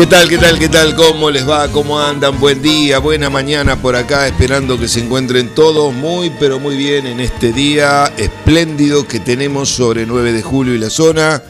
¿Qué 0.00 0.06
tal, 0.06 0.30
qué 0.30 0.38
tal, 0.38 0.58
qué 0.58 0.68
tal? 0.70 0.96
¿Cómo 0.96 1.30
les 1.30 1.46
va? 1.46 1.70
¿Cómo 1.70 2.00
andan? 2.00 2.40
Buen 2.40 2.62
día, 2.62 3.00
buena 3.00 3.28
mañana 3.28 3.82
por 3.82 3.96
acá, 3.96 4.26
esperando 4.26 4.80
que 4.80 4.88
se 4.88 5.00
encuentren 5.00 5.54
todos 5.54 5.92
muy, 5.92 6.30
pero 6.40 6.58
muy 6.58 6.74
bien 6.74 7.06
en 7.06 7.20
este 7.20 7.52
día 7.52 8.10
espléndido 8.16 9.06
que 9.06 9.20
tenemos 9.20 9.68
sobre 9.68 10.06
9 10.06 10.32
de 10.32 10.40
julio 10.40 10.74
y 10.74 10.78
la 10.78 10.88
zona. 10.88 11.42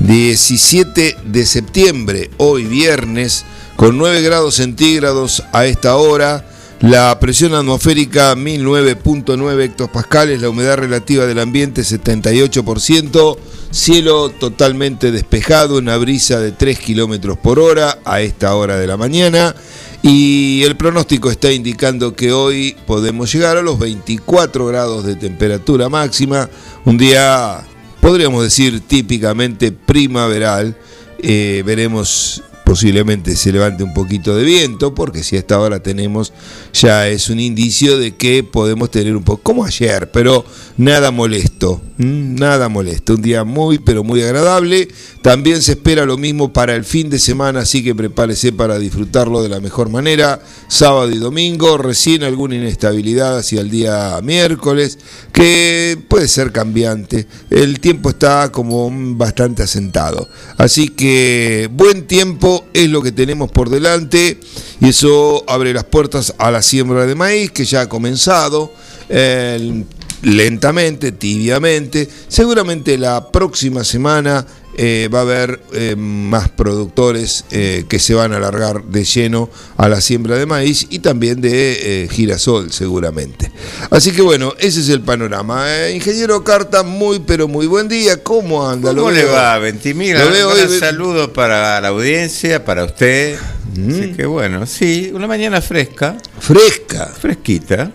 17 0.00 1.16
de 1.24 1.46
septiembre, 1.46 2.28
hoy 2.36 2.66
viernes, 2.66 3.46
con 3.76 3.96
9 3.96 4.20
grados 4.20 4.56
centígrados 4.56 5.42
a 5.54 5.64
esta 5.64 5.96
hora. 5.96 6.44
La 6.80 7.18
presión 7.18 7.54
atmosférica 7.54 8.34
1009.9 8.34 9.62
hectopascales, 9.62 10.42
la 10.42 10.50
humedad 10.50 10.76
relativa 10.76 11.24
del 11.24 11.38
ambiente 11.38 11.80
78%, 11.80 13.38
cielo 13.70 14.28
totalmente 14.28 15.10
despejado, 15.10 15.78
una 15.78 15.96
brisa 15.96 16.38
de 16.38 16.52
3 16.52 16.78
kilómetros 16.78 17.38
por 17.38 17.58
hora 17.58 17.98
a 18.04 18.20
esta 18.20 18.54
hora 18.54 18.76
de 18.76 18.86
la 18.86 18.98
mañana. 18.98 19.56
Y 20.02 20.62
el 20.64 20.76
pronóstico 20.76 21.30
está 21.30 21.50
indicando 21.50 22.14
que 22.14 22.32
hoy 22.32 22.76
podemos 22.86 23.32
llegar 23.32 23.56
a 23.56 23.62
los 23.62 23.78
24 23.78 24.66
grados 24.66 25.06
de 25.06 25.16
temperatura 25.16 25.88
máxima, 25.88 26.50
un 26.84 26.98
día, 26.98 27.62
podríamos 28.02 28.44
decir, 28.44 28.80
típicamente 28.80 29.72
primaveral. 29.72 30.76
Eh, 31.18 31.62
veremos 31.64 32.42
posiblemente 32.66 33.36
se 33.36 33.52
levante 33.52 33.84
un 33.84 33.94
poquito 33.94 34.34
de 34.34 34.42
viento, 34.42 34.92
porque 34.92 35.22
si 35.22 35.36
a 35.36 35.38
esta 35.38 35.60
hora 35.60 35.84
tenemos, 35.84 36.32
ya 36.72 37.06
es 37.06 37.30
un 37.30 37.38
indicio 37.38 37.96
de 37.96 38.16
que 38.16 38.42
podemos 38.42 38.90
tener 38.90 39.14
un 39.16 39.22
poco, 39.22 39.40
como 39.40 39.64
ayer, 39.64 40.10
pero 40.10 40.44
nada 40.76 41.12
molesto, 41.12 41.80
nada 41.96 42.68
molesto, 42.68 43.14
un 43.14 43.22
día 43.22 43.44
muy, 43.44 43.78
pero 43.78 44.02
muy 44.02 44.20
agradable. 44.20 44.88
También 45.22 45.62
se 45.62 45.72
espera 45.72 46.06
lo 46.06 46.18
mismo 46.18 46.52
para 46.52 46.74
el 46.74 46.84
fin 46.84 47.08
de 47.08 47.20
semana, 47.20 47.60
así 47.60 47.84
que 47.84 47.94
prepárese 47.94 48.52
para 48.52 48.80
disfrutarlo 48.80 49.44
de 49.44 49.48
la 49.48 49.60
mejor 49.60 49.88
manera, 49.88 50.40
sábado 50.66 51.10
y 51.10 51.18
domingo, 51.18 51.78
recién 51.78 52.24
alguna 52.24 52.56
inestabilidad 52.56 53.38
hacia 53.38 53.60
el 53.60 53.70
día 53.70 54.18
miércoles, 54.24 54.98
que 55.32 55.96
puede 56.08 56.26
ser 56.26 56.50
cambiante, 56.50 57.28
el 57.50 57.78
tiempo 57.78 58.10
está 58.10 58.50
como 58.50 58.90
bastante 59.16 59.62
asentado, 59.62 60.28
así 60.58 60.88
que 60.88 61.68
buen 61.72 62.08
tiempo 62.08 62.55
es 62.72 62.88
lo 62.88 63.02
que 63.02 63.12
tenemos 63.12 63.50
por 63.50 63.70
delante 63.70 64.40
y 64.80 64.88
eso 64.88 65.44
abre 65.46 65.72
las 65.72 65.84
puertas 65.84 66.34
a 66.38 66.50
la 66.50 66.62
siembra 66.62 67.06
de 67.06 67.14
maíz 67.14 67.50
que 67.50 67.64
ya 67.64 67.82
ha 67.82 67.88
comenzado. 67.88 68.72
Eh, 69.08 69.84
lentamente, 70.22 71.12
tibiamente. 71.12 72.08
Seguramente 72.28 72.98
la 72.98 73.30
próxima 73.30 73.84
semana 73.84 74.46
eh, 74.78 75.08
va 75.12 75.20
a 75.20 75.22
haber 75.22 75.60
eh, 75.72 75.96
más 75.96 76.50
productores 76.50 77.46
eh, 77.50 77.86
que 77.88 77.98
se 77.98 78.12
van 78.12 78.34
a 78.34 78.36
alargar 78.36 78.84
de 78.84 79.04
lleno 79.04 79.48
a 79.78 79.88
la 79.88 80.02
siembra 80.02 80.36
de 80.36 80.44
maíz 80.44 80.86
y 80.90 80.98
también 80.98 81.40
de 81.40 82.08
girasol 82.12 82.70
seguramente. 82.72 83.50
Así 83.90 84.12
que 84.12 84.20
bueno, 84.20 84.52
ese 84.58 84.80
es 84.80 84.90
el 84.90 85.00
panorama. 85.00 85.66
Ingeniero 85.90 86.44
Carta, 86.44 86.82
muy 86.82 87.20
pero 87.20 87.48
muy 87.48 87.66
buen 87.66 87.88
día. 87.88 88.22
¿Cómo 88.22 88.68
anda? 88.68 88.94
¿Cómo 88.94 89.10
le 89.10 89.24
va, 89.24 89.58
Ventimiglia? 89.58 90.24
Un 90.26 90.78
saludo 90.78 91.32
para 91.32 91.80
la 91.80 91.88
audiencia, 91.88 92.64
para 92.64 92.84
usted. 92.84 93.38
Mm. 93.74 93.90
Así 93.90 94.12
que 94.12 94.26
bueno, 94.26 94.66
sí, 94.66 95.10
una 95.14 95.26
mañana 95.26 95.62
fresca. 95.62 96.18
Fresca. 96.38 97.06
Fresquita. 97.18 97.92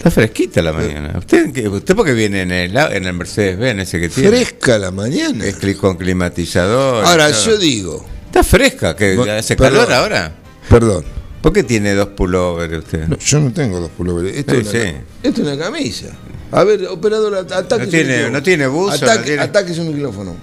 Está 0.00 0.10
fresquita 0.10 0.62
la 0.62 0.72
mañana. 0.72 1.12
¿Usted, 1.18 1.66
usted 1.66 1.94
porque 1.94 2.14
viene 2.14 2.40
en 2.40 2.50
el, 2.50 2.74
en 2.74 3.04
el 3.04 3.12
Mercedes-Benz 3.12 3.82
ese 3.82 4.00
que 4.00 4.08
tiene? 4.08 4.30
Fresca 4.30 4.78
la 4.78 4.90
mañana. 4.90 5.44
Es 5.44 5.56
con 5.76 5.98
climatizador. 5.98 7.04
Ahora, 7.04 7.30
yo 7.30 7.58
digo. 7.58 8.06
Está 8.24 8.42
fresca, 8.42 8.96
que 8.96 9.18
hace 9.30 9.56
calor 9.56 9.92
ahora. 9.92 10.32
Perdón. 10.70 11.04
¿Por 11.42 11.52
qué 11.52 11.64
tiene 11.64 11.92
dos 11.92 12.08
pullovers 12.08 12.78
usted? 12.78 13.14
yo 13.18 13.40
no 13.40 13.52
tengo 13.52 13.78
dos 13.78 13.90
pullovers. 13.90 14.38
Esto, 14.38 14.54
es, 14.54 14.70
una, 14.70 14.80
esto 15.22 15.42
es 15.42 15.48
una 15.48 15.58
camisa. 15.58 16.06
A 16.50 16.64
ver, 16.64 16.86
operador, 16.86 17.34
ataque. 17.34 17.84
No 17.84 17.90
tiene, 17.90 18.30
no 18.30 18.42
tiene 18.42 18.66
buzo. 18.68 18.94
Ataque, 18.94 19.18
no 19.18 19.24
tiene... 19.24 19.42
ataque 19.42 19.74
su 19.74 19.84
micrófono. 19.84 20.34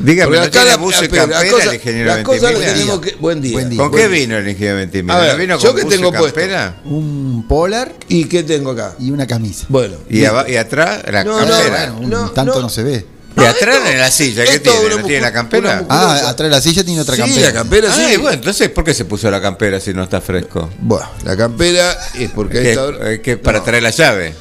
Dígame, 0.00 0.36
¿no 0.38 0.50
tiene 0.50 0.76
buzo 0.76 1.04
y 1.04 1.08
campera 1.08 1.40
el 1.42 1.74
ingeniero 1.74 2.14
Ventimiglia? 2.14 3.00
Que, 3.00 3.16
buen 3.16 3.40
día. 3.40 3.52
Buen 3.52 3.70
día. 3.70 3.78
¿Con 3.78 3.92
qué 3.92 4.08
vino 4.08 4.36
el 4.36 4.48
ingeniero 4.48 4.76
Ventimiglia? 4.76 5.34
¿Vino 5.34 5.58
con 5.58 5.66
yo 5.66 5.74
que 5.74 5.84
tengo 5.84 6.10
campera? 6.10 6.80
Un 6.84 7.44
polar. 7.46 7.92
¿Y 8.08 8.24
qué 8.24 8.42
tengo 8.42 8.70
acá? 8.70 8.94
Y 8.98 9.10
una 9.10 9.26
camisa. 9.26 9.66
Bueno. 9.68 9.96
¿Y, 10.08 10.20
y 10.20 10.56
atrás 10.56 11.02
la 11.10 11.24
no, 11.24 11.36
campera? 11.36 11.86
No, 11.88 11.94
bueno, 11.98 12.22
un, 12.22 12.34
tanto 12.34 12.60
no, 12.62 12.68
se 12.68 12.82
ve. 12.82 13.06
¿Y 13.36 13.44
atrás 13.44 13.78
en 13.86 13.98
la 13.98 14.10
silla? 14.10 14.44
¿Qué 14.44 14.58
tiene? 14.58 14.88
¿No 14.88 15.04
tiene 15.04 15.20
la 15.20 15.32
campera? 15.32 15.84
Ah, 15.88 16.28
atrás 16.28 16.50
de 16.50 16.56
la 16.56 16.60
silla 16.60 16.82
tiene 16.82 17.00
otra 17.00 17.16
campera. 17.16 17.38
Sí, 17.38 17.42
la 17.42 17.52
campera 17.52 17.92
sí. 17.92 18.02
Ah, 18.02 18.18
bueno, 18.18 18.32
entonces, 18.32 18.68
¿por 18.70 18.84
qué 18.84 18.94
se 18.94 19.04
puso 19.04 19.30
la 19.30 19.40
campera 19.40 19.78
si 19.80 19.94
no 19.94 20.02
está 20.02 20.20
fresco? 20.20 20.70
Bueno, 20.80 21.08
la 21.24 21.36
campera 21.36 21.96
es 22.14 22.30
porque... 22.30 22.72
Es 22.72 23.20
que, 23.20 23.36
para 23.36 23.62
traer 23.62 23.82
la 23.82 23.90
llave. 23.90 24.34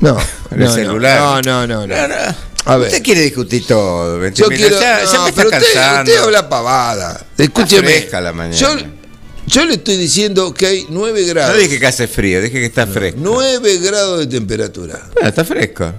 No. 0.00 0.16
El 0.50 0.68
celular. 0.70 1.44
no, 1.44 1.66
no. 1.66 1.86
no. 1.86 1.86
no. 1.86 2.53
A 2.66 2.76
ver. 2.76 2.88
Usted 2.88 3.02
quiere 3.02 3.20
discutir 3.20 3.66
todo. 3.66 4.26
Yo 4.28 4.48
quiero, 4.48 4.80
ya, 4.80 5.00
me 5.22 5.28
está 5.28 5.44
cansando. 5.48 6.10
Usted, 6.10 6.22
habla 6.22 6.48
pavada. 6.48 7.26
Escúcheme. 7.36 8.08
la 8.10 8.32
mañana. 8.32 8.56
Yo, 8.56 8.68
yo, 9.46 9.64
le 9.66 9.74
estoy 9.74 9.96
diciendo 9.98 10.54
que 10.54 10.66
hay 10.66 10.86
9 10.88 11.24
grados. 11.24 11.54
No 11.54 11.60
dije 11.60 11.78
que 11.78 11.86
hace 11.86 12.08
frío, 12.08 12.40
dije 12.40 12.58
que 12.58 12.66
está 12.66 12.86
fresco. 12.86 13.18
9 13.22 13.78
grados 13.78 14.20
de 14.20 14.26
temperatura. 14.26 14.98
Ah, 15.22 15.28
está 15.28 15.44
fresco. 15.44 15.92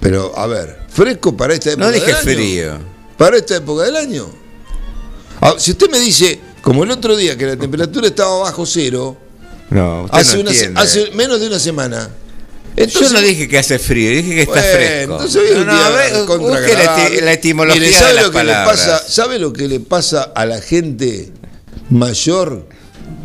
Pero, 0.00 0.36
a 0.36 0.46
ver, 0.46 0.78
fresco 0.88 1.36
para 1.36 1.54
esta 1.54 1.70
época 1.70 1.86
No 1.86 1.92
dije 1.92 2.06
del 2.06 2.14
año? 2.14 2.24
frío. 2.24 2.78
Para 3.16 3.36
esta 3.36 3.56
época 3.56 3.84
del 3.84 3.96
año. 3.96 4.26
Ah, 5.40 5.54
si 5.58 5.72
usted 5.72 5.90
me 5.90 5.98
dice, 5.98 6.38
como 6.62 6.84
el 6.84 6.90
otro 6.92 7.16
día, 7.16 7.36
que 7.36 7.46
la 7.46 7.56
temperatura 7.56 8.06
estaba 8.06 8.38
bajo 8.38 8.64
cero, 8.64 9.16
no, 9.70 10.04
usted 10.04 10.18
hace, 10.18 10.36
no 10.36 10.50
una, 10.50 10.80
hace 10.80 11.10
menos 11.12 11.40
de 11.40 11.48
una 11.48 11.58
semana. 11.58 12.08
Entonces, 12.76 13.10
Yo 13.10 13.20
no 13.20 13.20
dije 13.20 13.48
que 13.48 13.58
hace 13.58 13.78
frío, 13.78 14.10
dije 14.10 14.34
que 14.34 14.42
está 14.42 14.60
bueno, 14.60 14.72
fresco. 14.72 15.12
Entonces 15.12 15.56
no, 15.56 15.64
no, 15.64 15.72
a 15.72 15.90
ver, 15.90 16.12
la, 16.12 17.08
la, 17.22 17.32
etimología 17.32 17.80
Mire, 17.80 17.92
¿sabe 17.92 18.08
de 18.08 18.14
las 18.14 18.24
lo 18.24 18.32
que 18.32 18.44
le 18.44 18.52
pasa, 18.52 19.02
¿Sabe 19.06 19.38
lo 19.38 19.52
que 19.52 19.68
le 19.68 19.80
pasa 19.80 20.22
a 20.34 20.46
la 20.46 20.60
gente 20.60 21.30
mayor 21.90 22.66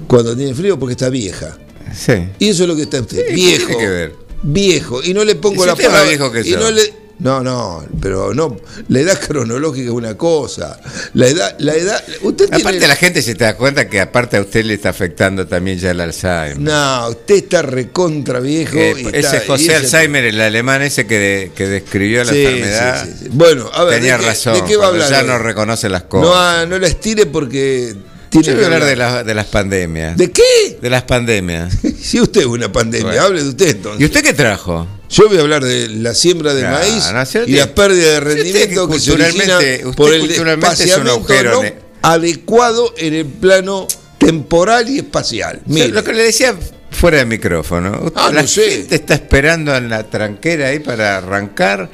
cuando 0.08 0.36
tiene 0.36 0.54
frío? 0.54 0.78
Porque 0.78 0.94
está 0.94 1.10
vieja. 1.10 1.58
Sí. 1.96 2.28
Y 2.40 2.50
eso 2.50 2.64
es 2.64 2.70
lo 2.70 2.76
que 2.76 2.84
está 2.84 3.00
usted. 3.00 3.26
Sí, 3.28 3.34
viejo. 3.34 3.68
Tiene 3.68 3.82
que 3.82 3.90
ver? 3.90 4.16
Viejo. 4.44 5.02
Y 5.04 5.14
no 5.14 5.24
le 5.24 5.36
pongo 5.36 5.64
¿Y 5.64 5.68
la 5.68 5.76
si 5.76 5.84
palabra. 5.84 6.10
Viejo 6.10 6.32
que 6.32 6.42
y 6.42 6.52
no 6.52 6.70
le, 6.70 6.94
no, 7.20 7.42
no, 7.42 7.84
pero 8.00 8.34
no, 8.34 8.58
la 8.90 9.00
edad 9.00 9.20
cronológica 9.20 9.88
es 9.88 9.92
una 9.92 10.16
cosa. 10.16 10.80
La 11.16 11.28
edad, 11.28 11.56
la 11.58 11.74
edad, 11.74 12.04
usted 12.22 12.54
Aparte 12.54 12.88
la 12.88 12.96
gente 12.96 13.24
se 13.24 13.34
te 13.34 13.44
da 13.44 13.58
cuenta 13.58 13.90
que 13.90 14.00
aparte 14.00 14.38
a 14.38 14.42
usted 14.42 14.64
le 14.64 14.76
está 14.76 14.90
afectando 14.90 15.48
también 15.48 15.80
ya 15.80 15.92
el 15.92 16.00
Alzheimer. 16.00 16.60
No, 16.60 17.10
usted 17.10 17.36
está 17.36 17.64
recontra 17.64 18.40
viejo. 18.40 18.78
Eh, 18.78 18.94
y 18.98 19.08
ese 19.08 19.38
está, 19.38 19.42
José 19.48 19.66
y 19.66 19.70
Alzheimer, 19.72 20.26
el 20.26 20.40
alemán 20.40 20.84
ese 20.84 21.08
que, 21.08 21.18
de, 21.18 21.52
que 21.56 21.68
describió 21.68 22.24
la 22.24 22.32
sí, 22.32 22.46
enfermedad. 22.46 23.06
Sí, 23.06 23.14
sí, 23.24 23.30
bueno, 23.32 23.68
a 23.74 23.84
ver, 23.84 23.96
tenía 23.96 24.18
¿de 24.20 24.26
razón. 24.26 24.54
¿de 24.54 24.64
qué 24.66 24.78
va 24.78 24.86
a 24.86 24.90
hablar? 24.90 25.10
Ya 25.10 25.24
no 25.24 25.40
reconoce 25.40 25.90
las 25.90 26.04
cosas. 26.04 26.68
No, 26.68 26.68
no 26.68 26.80
la 26.80 26.88
estire 26.88 27.26
porque 27.26 27.96
tiene 28.30 28.60
que 28.60 28.66
hablar 28.66 28.86
de, 28.86 28.96
la, 28.96 29.24
de, 29.24 29.34
las 29.34 29.48
pandemias. 29.48 30.16
¿De 30.18 30.32
qué? 30.32 30.78
De 30.80 30.90
las 30.90 31.02
pandemias. 31.04 31.74
si 32.00 32.22
usted 32.22 32.42
es 32.42 32.48
una 32.48 32.72
pandemia, 32.72 33.08
bueno. 33.08 33.24
hable 33.24 33.42
de 33.42 33.50
usted 33.50 33.70
entonces. 33.70 34.02
¿Y 34.02 34.06
usted 34.06 34.22
qué 34.22 34.34
trajo? 34.34 34.88
Yo 35.10 35.28
voy 35.28 35.38
a 35.38 35.42
hablar 35.42 35.64
de 35.64 35.88
la 35.88 36.14
siembra 36.14 36.54
de 36.54 36.64
maíz 36.64 37.06
no, 37.14 37.44
y 37.46 37.54
la 37.54 37.74
pérdida 37.74 38.14
de 38.14 38.20
rendimiento 38.20 38.88
que, 38.88 38.94
que 38.96 39.00
se 39.00 39.12
origina 39.14 39.60
por 39.96 40.14
el 40.14 40.30
espaciamiento 40.30 41.24
no 41.44 41.88
adecuado 42.02 42.94
en 42.98 43.14
el 43.14 43.26
plano 43.26 43.88
temporal 44.18 44.90
y 44.90 45.00
espacial. 45.00 45.62
Mire. 45.66 45.90
Lo 45.90 46.04
que 46.04 46.14
le 46.14 46.24
decía 46.24 46.56
fuera 46.92 47.18
de 47.18 47.26
micrófono. 47.26 48.12
Ah, 48.16 48.32
la 48.34 48.42
no 48.42 48.48
sé. 48.48 48.70
gente 48.70 48.96
está 48.96 49.16
esperando 49.16 49.76
en 49.76 49.90
la 49.90 50.04
tranquera 50.04 50.70
ahí 50.70 50.80
para 50.80 51.18
arrancar 51.18 51.90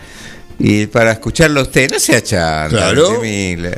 Y 0.59 0.87
para 0.87 1.11
escucharlo 1.13 1.61
a 1.61 1.63
usted, 1.63 1.91
no 1.91 1.99
sea 1.99 2.23
chanta. 2.23 2.69
Claro. 2.69 3.21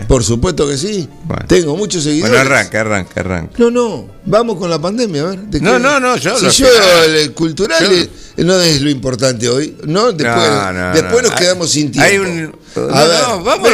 Por 0.08 0.24
supuesto 0.24 0.68
que 0.68 0.78
sí. 0.78 1.08
Tengo 1.48 1.76
muchos 1.76 2.04
seguidores. 2.04 2.36
Bueno, 2.36 2.50
arranca, 2.50 2.82
arranca, 2.82 3.22
arranca. 3.22 3.54
No, 3.58 3.72
no. 3.72 4.16
Vamos 4.26 4.58
con 4.58 4.70
la 4.70 4.80
pandemia, 4.80 5.22
a 5.22 5.26
ver. 5.26 5.62
no, 5.62 5.78
no, 5.78 6.00
no, 6.00 6.18
yo 6.18 6.38
Si 6.38 6.64
yo, 6.64 6.68
el, 7.04 7.32
cultural 7.34 8.10
no 8.38 8.60
es 8.60 8.82
lo 8.82 8.90
importante 8.90 9.48
hoy. 9.48 9.76
No, 9.86 10.12
después, 10.12 10.50
después 10.94 11.24
nos 11.24 11.32
quedamos 11.34 11.70
sin 11.70 11.92
tiempo. 11.92 12.10
Hay 12.10 12.18
un, 12.18 12.56
no, 12.76 13.44
vamos, 13.44 13.72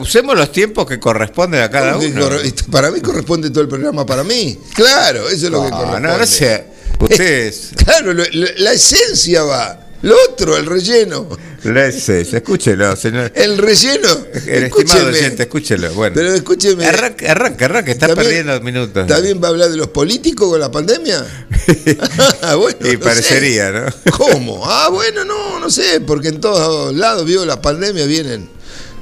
usemos 0.00 0.36
los 0.36 0.52
tiempos 0.52 0.86
que 0.86 1.00
corresponden 1.00 1.62
a 1.62 1.70
cada 1.70 1.96
uno. 1.96 2.28
para 2.70 2.90
mí 2.90 3.00
corresponde 3.00 3.50
todo 3.50 3.62
el 3.62 3.68
programa 3.68 4.06
para 4.06 4.24
mí. 4.24 4.58
Claro, 4.74 5.28
eso 5.28 5.46
es 5.46 5.52
lo 5.52 5.64
que 5.64 5.70
corresponde. 5.70 6.08
No, 6.08 6.18
no 6.18 6.26
sé. 6.26 6.66
Ustedes. 7.00 7.70
claro, 7.84 8.12
la 8.12 8.72
esencia 8.72 9.42
va. 9.42 9.83
Lo 10.04 10.14
otro, 10.30 10.54
el 10.58 10.66
relleno. 10.66 11.26
Leses, 11.62 12.34
escúchelo, 12.34 12.94
señor. 12.94 13.32
El 13.34 13.56
relleno. 13.56 14.08
El 14.46 14.64
estimado 14.64 15.06
oyente, 15.06 15.44
escúchelo. 15.44 15.94
Bueno. 15.94 16.14
Pero 16.14 16.34
escúcheme. 16.34 16.84
Arranca, 16.84 17.32
arranca, 17.32 17.64
arranca 17.64 17.90
está 17.90 18.14
perdiendo 18.14 18.60
minutos. 18.60 19.06
¿También 19.06 19.42
va 19.42 19.46
a 19.46 19.50
hablar 19.52 19.70
de 19.70 19.78
los 19.78 19.88
políticos 19.88 20.50
con 20.50 20.60
la 20.60 20.70
pandemia? 20.70 21.24
Ah, 22.42 22.56
bueno, 22.56 22.76
y 22.86 22.98
parecería, 22.98 23.70
¿no? 23.70 23.86
¿Cómo? 24.18 24.62
Ah, 24.66 24.90
bueno, 24.90 25.24
no, 25.24 25.58
no 25.58 25.70
sé, 25.70 26.02
porque 26.02 26.28
en 26.28 26.38
todos 26.38 26.94
lados, 26.94 27.24
vio, 27.24 27.46
la 27.46 27.62
pandemia 27.62 28.04
vienen 28.04 28.50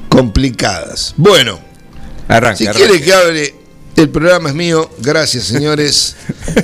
complicadas. 0.08 1.14
Bueno. 1.16 1.58
Arranca. 2.28 2.56
Si 2.56 2.66
quiere 2.68 3.02
que 3.02 3.12
hable 3.12 3.54
el 3.96 4.08
programa 4.08 4.50
es 4.50 4.54
mío, 4.54 4.88
gracias 5.00 5.44
señores. 5.44 6.14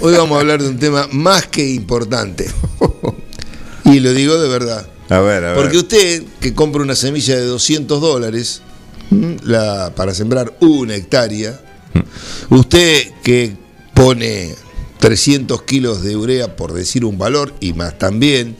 Hoy 0.01 0.15
vamos 0.15 0.37
a 0.37 0.41
hablar 0.43 0.63
de 0.63 0.69
un 0.69 0.79
tema 0.79 1.09
más 1.11 1.49
que 1.49 1.67
importante. 1.67 2.49
Y 3.89 4.01
lo 4.01 4.13
digo 4.13 4.39
de 4.39 4.49
verdad. 4.49 4.87
A 5.09 5.21
ver, 5.21 5.45
a 5.45 5.53
ver. 5.53 5.57
Porque 5.57 5.79
usted 5.79 6.23
que 6.41 6.55
compra 6.55 6.83
una 6.83 6.95
semilla 6.95 7.37
de 7.37 7.47
200 7.47 8.01
dólares 8.01 8.61
la, 9.45 9.93
para 9.97 10.15
sembrar 10.15 10.55
una 10.61 10.95
hectárea, 10.95 11.59
usted 12.51 13.11
que 13.23 13.57
pone 13.95 14.55
300 14.99 15.63
kilos 15.63 16.03
de 16.03 16.17
urea, 16.17 16.57
por 16.57 16.75
decir 16.75 17.05
un 17.05 17.17
valor, 17.17 17.55
y 17.61 17.73
más 17.73 17.99
también, 17.99 18.57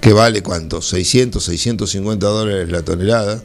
que 0.00 0.12
vale 0.12 0.42
cuánto, 0.42 0.82
600, 0.82 1.42
650 1.42 2.26
dólares 2.26 2.70
la 2.70 2.82
tonelada, 2.82 3.42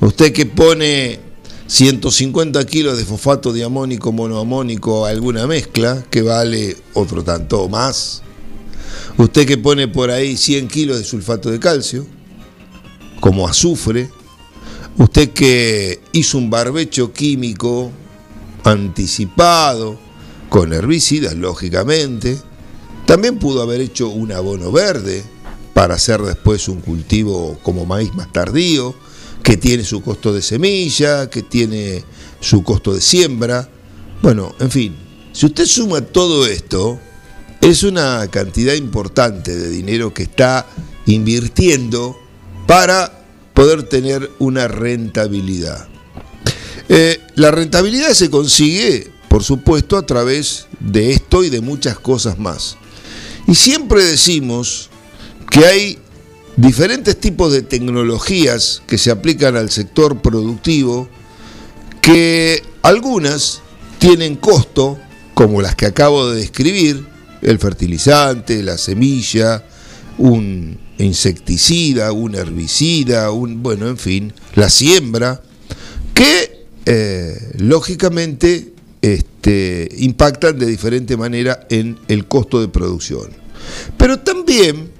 usted 0.00 0.32
que 0.32 0.46
pone 0.46 1.18
150 1.66 2.64
kilos 2.66 2.96
de 2.96 3.04
fosfato 3.04 3.52
diamónico, 3.52 4.12
monoamónico, 4.12 5.06
alguna 5.06 5.46
mezcla, 5.48 6.04
que 6.10 6.22
vale 6.22 6.76
otro 6.94 7.24
tanto 7.24 7.68
más, 7.68 8.22
Usted 9.20 9.46
que 9.46 9.58
pone 9.58 9.86
por 9.86 10.10
ahí 10.10 10.34
100 10.34 10.68
kilos 10.68 10.96
de 10.96 11.04
sulfato 11.04 11.50
de 11.50 11.60
calcio, 11.60 12.06
como 13.20 13.46
azufre, 13.46 14.08
usted 14.96 15.34
que 15.34 16.00
hizo 16.12 16.38
un 16.38 16.48
barbecho 16.48 17.12
químico 17.12 17.90
anticipado, 18.64 19.98
con 20.48 20.72
herbicidas, 20.72 21.34
lógicamente, 21.34 22.38
también 23.04 23.38
pudo 23.38 23.60
haber 23.60 23.82
hecho 23.82 24.08
un 24.08 24.32
abono 24.32 24.72
verde 24.72 25.22
para 25.74 25.96
hacer 25.96 26.22
después 26.22 26.66
un 26.68 26.80
cultivo 26.80 27.58
como 27.62 27.84
maíz 27.84 28.14
más 28.14 28.32
tardío, 28.32 28.94
que 29.42 29.58
tiene 29.58 29.84
su 29.84 30.00
costo 30.00 30.32
de 30.32 30.40
semilla, 30.40 31.28
que 31.28 31.42
tiene 31.42 32.02
su 32.40 32.62
costo 32.62 32.94
de 32.94 33.02
siembra. 33.02 33.68
Bueno, 34.22 34.54
en 34.60 34.70
fin, 34.70 34.96
si 35.34 35.44
usted 35.44 35.66
suma 35.66 36.00
todo 36.00 36.46
esto, 36.46 36.98
es 37.60 37.82
una 37.82 38.26
cantidad 38.28 38.74
importante 38.74 39.56
de 39.56 39.68
dinero 39.68 40.14
que 40.14 40.22
está 40.22 40.66
invirtiendo 41.06 42.18
para 42.66 43.24
poder 43.54 43.82
tener 43.82 44.30
una 44.38 44.68
rentabilidad. 44.68 45.88
Eh, 46.88 47.20
la 47.34 47.50
rentabilidad 47.50 48.12
se 48.14 48.30
consigue, 48.30 49.10
por 49.28 49.44
supuesto, 49.44 49.96
a 49.96 50.06
través 50.06 50.66
de 50.80 51.12
esto 51.12 51.44
y 51.44 51.50
de 51.50 51.60
muchas 51.60 51.98
cosas 51.98 52.38
más. 52.38 52.76
Y 53.46 53.54
siempre 53.54 54.04
decimos 54.04 54.88
que 55.50 55.66
hay 55.66 55.98
diferentes 56.56 57.18
tipos 57.18 57.52
de 57.52 57.62
tecnologías 57.62 58.82
que 58.86 58.98
se 58.98 59.10
aplican 59.10 59.56
al 59.56 59.70
sector 59.70 60.20
productivo, 60.20 61.08
que 62.00 62.62
algunas 62.82 63.60
tienen 63.98 64.36
costo, 64.36 64.98
como 65.34 65.60
las 65.60 65.74
que 65.74 65.86
acabo 65.86 66.28
de 66.28 66.40
describir, 66.40 67.09
el 67.42 67.58
fertilizante, 67.58 68.62
la 68.62 68.78
semilla, 68.78 69.64
un 70.18 70.78
insecticida, 70.98 72.12
un 72.12 72.34
herbicida, 72.34 73.30
un, 73.30 73.62
bueno, 73.62 73.88
en 73.88 73.96
fin, 73.96 74.32
la 74.54 74.68
siembra, 74.68 75.42
que 76.14 76.66
eh, 76.84 77.52
lógicamente 77.58 78.74
este, 79.02 79.88
impactan 79.98 80.58
de 80.58 80.66
diferente 80.66 81.16
manera 81.16 81.66
en 81.70 81.98
el 82.08 82.26
costo 82.26 82.60
de 82.60 82.68
producción. 82.68 83.30
Pero 83.96 84.20
también 84.20 84.90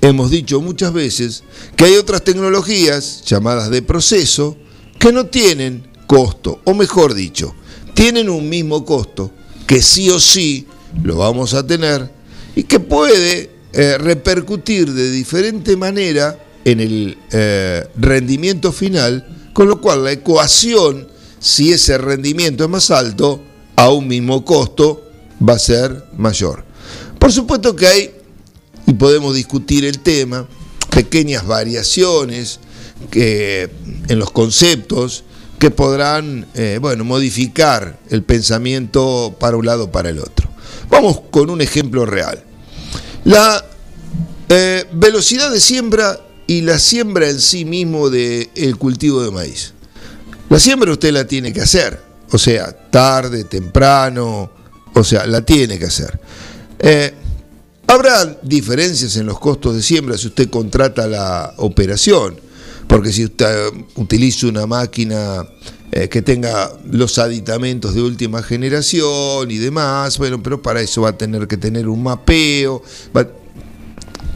hemos 0.00 0.30
dicho 0.30 0.60
muchas 0.60 0.92
veces 0.92 1.42
que 1.76 1.84
hay 1.84 1.96
otras 1.96 2.22
tecnologías 2.22 3.22
llamadas 3.24 3.70
de 3.70 3.82
proceso 3.82 4.56
que 4.98 5.12
no 5.12 5.26
tienen 5.26 5.88
costo, 6.06 6.60
o 6.64 6.74
mejor 6.74 7.14
dicho, 7.14 7.54
tienen 7.94 8.28
un 8.28 8.48
mismo 8.48 8.84
costo 8.84 9.32
que 9.66 9.82
sí 9.82 10.10
o 10.10 10.20
sí 10.20 10.66
lo 11.02 11.16
vamos 11.16 11.54
a 11.54 11.66
tener 11.66 12.10
y 12.54 12.64
que 12.64 12.80
puede 12.80 13.50
eh, 13.72 13.98
repercutir 13.98 14.92
de 14.92 15.10
diferente 15.10 15.76
manera 15.76 16.38
en 16.64 16.80
el 16.80 17.18
eh, 17.32 17.86
rendimiento 17.96 18.72
final, 18.72 19.50
con 19.52 19.68
lo 19.68 19.80
cual 19.80 20.04
la 20.04 20.12
ecuación, 20.12 21.08
si 21.38 21.72
ese 21.72 21.96
rendimiento 21.98 22.64
es 22.64 22.70
más 22.70 22.90
alto, 22.90 23.40
a 23.76 23.90
un 23.90 24.08
mismo 24.08 24.44
costo 24.44 25.08
va 25.46 25.54
a 25.54 25.58
ser 25.58 26.04
mayor. 26.16 26.64
Por 27.18 27.32
supuesto 27.32 27.74
que 27.74 27.86
hay, 27.86 28.10
y 28.86 28.92
podemos 28.92 29.34
discutir 29.34 29.84
el 29.84 30.00
tema, 30.00 30.46
pequeñas 30.90 31.46
variaciones 31.46 32.60
en 33.12 34.18
los 34.18 34.30
conceptos 34.30 35.24
que 35.60 35.70
podrán 35.70 36.46
eh, 36.54 36.78
bueno, 36.80 37.04
modificar 37.04 37.98
el 38.08 38.22
pensamiento 38.22 39.36
para 39.38 39.58
un 39.58 39.66
lado 39.66 39.84
o 39.84 39.92
para 39.92 40.08
el 40.08 40.18
otro. 40.18 40.39
Vamos 40.90 41.22
con 41.30 41.50
un 41.50 41.60
ejemplo 41.60 42.04
real. 42.04 42.42
La 43.24 43.64
eh, 44.48 44.84
velocidad 44.92 45.50
de 45.50 45.60
siembra 45.60 46.18
y 46.46 46.62
la 46.62 46.78
siembra 46.78 47.28
en 47.28 47.40
sí 47.40 47.64
mismo 47.64 48.10
del 48.10 48.76
cultivo 48.76 49.22
de 49.22 49.30
maíz. 49.30 49.72
La 50.48 50.58
siembra 50.58 50.90
usted 50.90 51.12
la 51.12 51.24
tiene 51.24 51.52
que 51.52 51.60
hacer, 51.60 52.00
o 52.32 52.36
sea, 52.36 52.72
tarde, 52.90 53.44
temprano, 53.44 54.50
o 54.92 55.04
sea, 55.04 55.26
la 55.26 55.42
tiene 55.42 55.78
que 55.78 55.84
hacer. 55.84 56.18
Eh, 56.80 57.14
habrá 57.86 58.24
diferencias 58.42 59.16
en 59.16 59.26
los 59.26 59.38
costos 59.38 59.76
de 59.76 59.82
siembra 59.82 60.18
si 60.18 60.26
usted 60.26 60.50
contrata 60.50 61.06
la 61.06 61.54
operación, 61.58 62.40
porque 62.90 63.12
si 63.12 63.24
usted 63.24 63.70
utiliza 63.94 64.48
una 64.48 64.66
máquina 64.66 65.46
eh, 65.92 66.08
que 66.08 66.22
tenga 66.22 66.72
los 66.90 67.18
aditamentos 67.18 67.94
de 67.94 68.02
última 68.02 68.42
generación 68.42 69.48
y 69.48 69.58
demás, 69.58 70.18
bueno, 70.18 70.42
pero 70.42 70.60
para 70.60 70.80
eso 70.80 71.02
va 71.02 71.10
a 71.10 71.16
tener 71.16 71.46
que 71.46 71.56
tener 71.56 71.88
un 71.88 72.02
mapeo, 72.02 72.82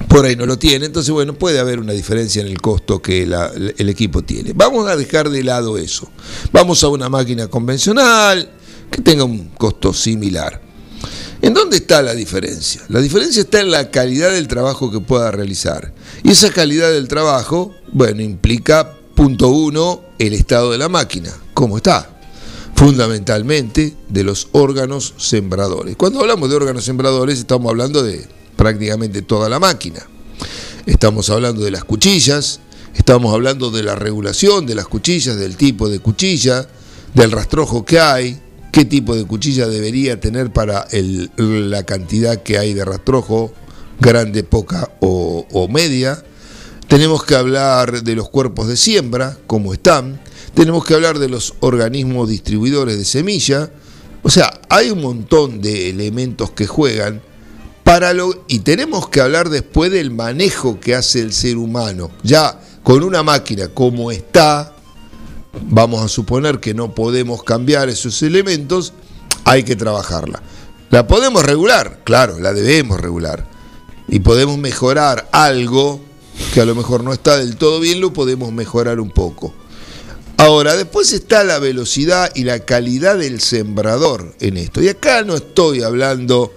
por 0.06 0.24
ahí 0.24 0.36
no 0.36 0.46
lo 0.46 0.56
tiene, 0.56 0.86
entonces 0.86 1.10
bueno, 1.10 1.34
puede 1.34 1.58
haber 1.58 1.80
una 1.80 1.92
diferencia 1.92 2.42
en 2.42 2.46
el 2.46 2.60
costo 2.60 3.02
que 3.02 3.24
el 3.24 3.88
equipo 3.88 4.22
tiene. 4.22 4.52
Vamos 4.54 4.88
a 4.88 4.94
dejar 4.94 5.30
de 5.30 5.42
lado 5.42 5.76
eso, 5.76 6.08
vamos 6.52 6.84
a 6.84 6.88
una 6.88 7.08
máquina 7.08 7.48
convencional 7.48 8.48
que 8.88 9.02
tenga 9.02 9.24
un 9.24 9.48
costo 9.48 9.92
similar. 9.92 10.62
¿En 11.42 11.54
dónde 11.54 11.76
está 11.76 12.02
la 12.02 12.14
diferencia? 12.14 12.82
La 12.88 13.00
diferencia 13.00 13.42
está 13.42 13.60
en 13.60 13.70
la 13.70 13.90
calidad 13.90 14.32
del 14.32 14.48
trabajo 14.48 14.90
que 14.90 15.00
pueda 15.00 15.30
realizar. 15.30 15.92
Y 16.22 16.30
esa 16.30 16.50
calidad 16.50 16.90
del 16.90 17.08
trabajo, 17.08 17.74
bueno, 17.92 18.22
implica, 18.22 18.94
punto 19.14 19.48
uno, 19.48 20.02
el 20.18 20.32
estado 20.32 20.70
de 20.70 20.78
la 20.78 20.88
máquina 20.88 21.32
cómo 21.54 21.76
está, 21.76 22.10
fundamentalmente 22.74 23.94
de 24.08 24.24
los 24.24 24.48
órganos 24.52 25.14
sembradores. 25.16 25.96
Cuando 25.96 26.20
hablamos 26.20 26.50
de 26.50 26.56
órganos 26.56 26.84
sembradores 26.84 27.38
estamos 27.38 27.70
hablando 27.70 28.02
de 28.02 28.26
prácticamente 28.56 29.22
toda 29.22 29.48
la 29.48 29.60
máquina. 29.60 30.06
Estamos 30.84 31.30
hablando 31.30 31.62
de 31.64 31.70
las 31.70 31.84
cuchillas, 31.84 32.60
estamos 32.94 33.32
hablando 33.32 33.70
de 33.70 33.84
la 33.84 33.94
regulación 33.94 34.66
de 34.66 34.74
las 34.74 34.86
cuchillas, 34.86 35.36
del 35.36 35.56
tipo 35.56 35.88
de 35.88 36.00
cuchilla, 36.00 36.68
del 37.14 37.30
rastrojo 37.30 37.84
que 37.84 38.00
hay, 38.00 38.38
qué 38.74 38.84
tipo 38.84 39.14
de 39.14 39.24
cuchilla 39.24 39.68
debería 39.68 40.18
tener 40.18 40.52
para 40.52 40.88
la 41.36 41.84
cantidad 41.84 42.42
que 42.42 42.58
hay 42.58 42.74
de 42.74 42.84
rastrojo, 42.84 43.52
grande, 44.00 44.42
poca 44.42 44.90
o, 44.98 45.68
media. 45.70 46.20
Tenemos 46.88 47.22
que 47.22 47.36
hablar 47.36 48.02
de 48.02 48.16
los 48.16 48.28
cuerpos 48.30 48.66
de 48.66 48.76
siembra, 48.76 49.38
cómo 49.46 49.72
están 49.72 50.18
tenemos 50.54 50.84
que 50.84 50.94
hablar 50.94 51.18
de 51.18 51.28
los 51.28 51.54
organismos 51.60 52.28
distribuidores 52.28 52.96
de 52.96 53.04
semilla. 53.04 53.70
O 54.22 54.30
sea, 54.30 54.60
hay 54.68 54.90
un 54.90 55.02
montón 55.02 55.60
de 55.60 55.90
elementos 55.90 56.50
que 56.50 56.66
juegan 56.66 57.22
para 57.82 58.12
lo, 58.12 58.44
y 58.48 58.60
tenemos 58.60 59.08
que 59.08 59.20
hablar 59.20 59.50
después 59.50 59.92
del 59.92 60.10
manejo 60.10 60.80
que 60.80 60.94
hace 60.94 61.20
el 61.20 61.32
ser 61.32 61.58
humano, 61.58 62.10
ya 62.22 62.60
con 62.82 63.04
una 63.04 63.22
máquina 63.22 63.68
como 63.68 64.10
está, 64.10 64.73
vamos 65.62 66.02
a 66.02 66.08
suponer 66.08 66.60
que 66.60 66.74
no 66.74 66.94
podemos 66.94 67.42
cambiar 67.42 67.88
esos 67.88 68.22
elementos, 68.22 68.92
hay 69.44 69.62
que 69.62 69.76
trabajarla. 69.76 70.42
¿La 70.90 71.06
podemos 71.06 71.44
regular? 71.44 72.00
Claro, 72.04 72.38
la 72.38 72.52
debemos 72.52 73.00
regular. 73.00 73.46
Y 74.08 74.20
podemos 74.20 74.58
mejorar 74.58 75.28
algo 75.32 76.00
que 76.52 76.60
a 76.60 76.64
lo 76.64 76.74
mejor 76.74 77.02
no 77.02 77.12
está 77.12 77.36
del 77.38 77.56
todo 77.56 77.80
bien, 77.80 78.00
lo 78.00 78.12
podemos 78.12 78.52
mejorar 78.52 79.00
un 79.00 79.10
poco. 79.10 79.54
Ahora, 80.36 80.76
después 80.76 81.12
está 81.12 81.44
la 81.44 81.58
velocidad 81.58 82.30
y 82.34 82.44
la 82.44 82.60
calidad 82.60 83.18
del 83.18 83.40
sembrador 83.40 84.34
en 84.40 84.56
esto. 84.56 84.82
Y 84.82 84.88
acá 84.88 85.22
no 85.22 85.36
estoy 85.36 85.82
hablando, 85.82 86.52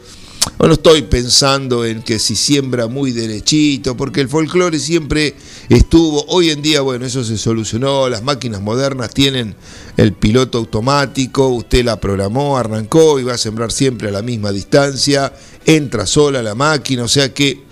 no 0.59 0.73
estoy 0.73 1.03
pensando 1.03 1.85
en 1.85 2.01
que 2.01 2.19
si 2.19 2.35
siembra 2.35 2.87
muy 2.87 3.11
derechito, 3.11 3.95
porque 3.95 4.21
el 4.21 4.29
folclore 4.29 4.79
siempre 4.79 5.35
estuvo, 5.69 6.25
hoy 6.27 6.49
en 6.49 6.61
día, 6.61 6.81
bueno, 6.81 7.05
eso 7.05 7.23
se 7.23 7.37
solucionó, 7.37 8.09
las 8.09 8.23
máquinas 8.23 8.61
modernas 8.61 9.13
tienen 9.13 9.55
el 9.97 10.13
piloto 10.13 10.57
automático, 10.57 11.47
usted 11.47 11.85
la 11.85 11.99
programó, 11.99 12.57
arrancó 12.57 13.19
y 13.19 13.23
va 13.23 13.33
a 13.33 13.37
sembrar 13.37 13.71
siempre 13.71 14.09
a 14.09 14.11
la 14.11 14.21
misma 14.21 14.51
distancia, 14.51 15.33
entra 15.65 16.05
sola 16.05 16.41
la 16.43 16.55
máquina, 16.55 17.03
o 17.03 17.07
sea 17.07 17.33
que 17.33 17.67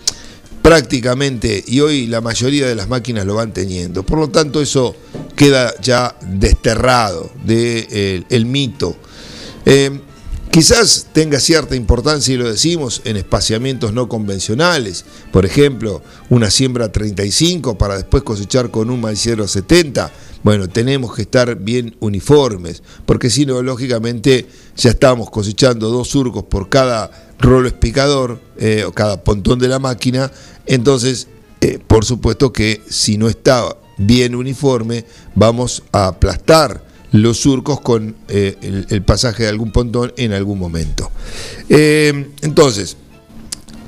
prácticamente, 0.62 1.63
y 1.67 1.79
hoy 1.79 2.08
la 2.08 2.22
mayoría 2.22 2.67
de 2.67 2.74
las 2.74 2.89
máquinas 2.89 3.25
lo 3.25 3.36
van 3.36 3.53
teniendo. 3.53 4.03
Por 4.03 4.17
lo 4.17 4.29
tanto, 4.29 4.62
eso 4.62 4.96
queda 5.36 5.74
ya 5.79 6.17
desterrado 6.22 7.32
del 7.44 7.88
de, 7.88 8.25
el 8.29 8.46
mito. 8.48 8.96
Eh, 9.65 10.00
quizás 10.55 11.07
tenga 11.12 11.41
cierta 11.41 11.75
importancia, 11.75 12.33
y 12.33 12.38
lo 12.38 12.50
decimos, 12.50 13.01
en 13.03 13.17
espaciamientos 13.17 13.91
no 13.91 14.07
convencionales. 14.07 15.03
Por 15.33 15.45
ejemplo, 15.45 16.01
una 16.29 16.50
siembra 16.50 16.93
35 16.93 17.77
para 17.77 17.97
después 17.97 18.24
cosechar 18.24 18.71
con 18.71 18.89
un 18.89 19.01
maicero 19.01 19.50
70. 19.50 20.13
Bueno, 20.43 20.69
tenemos 20.69 21.13
que 21.13 21.24
estar 21.24 21.57
bien 21.57 21.97
uniformes, 22.00 22.83
porque 23.05 23.29
si 23.29 23.45
no, 23.45 23.62
lógicamente, 23.62 24.47
ya 24.77 24.91
estamos 24.91 25.29
cosechando 25.29 25.89
dos 25.89 26.07
surcos 26.07 26.45
por 26.45 26.69
cada 26.69 27.12
rolo 27.38 27.67
explicador 27.67 28.39
eh, 28.57 28.85
o 28.88 28.93
cada 28.93 29.25
pontón 29.25 29.59
de 29.59 29.67
la 29.67 29.79
máquina, 29.79 30.31
entonces, 30.67 31.27
eh, 31.59 31.79
por 31.85 32.05
supuesto 32.05 32.53
que 32.53 32.81
si 32.89 33.17
no 33.17 33.27
está 33.27 33.75
bien 33.97 34.35
uniforme, 34.35 35.03
vamos 35.35 35.83
a 35.91 36.07
aplastar 36.07 36.81
los 37.12 37.38
surcos 37.38 37.81
con 37.81 38.15
eh, 38.27 38.85
el, 38.89 39.01
pasaje 39.03 39.43
de 39.43 39.50
algún 39.50 39.71
pontón 39.71 40.13
en 40.17 40.33
algún 40.33 40.59
momento. 40.59 41.12
entonces, 41.69 42.97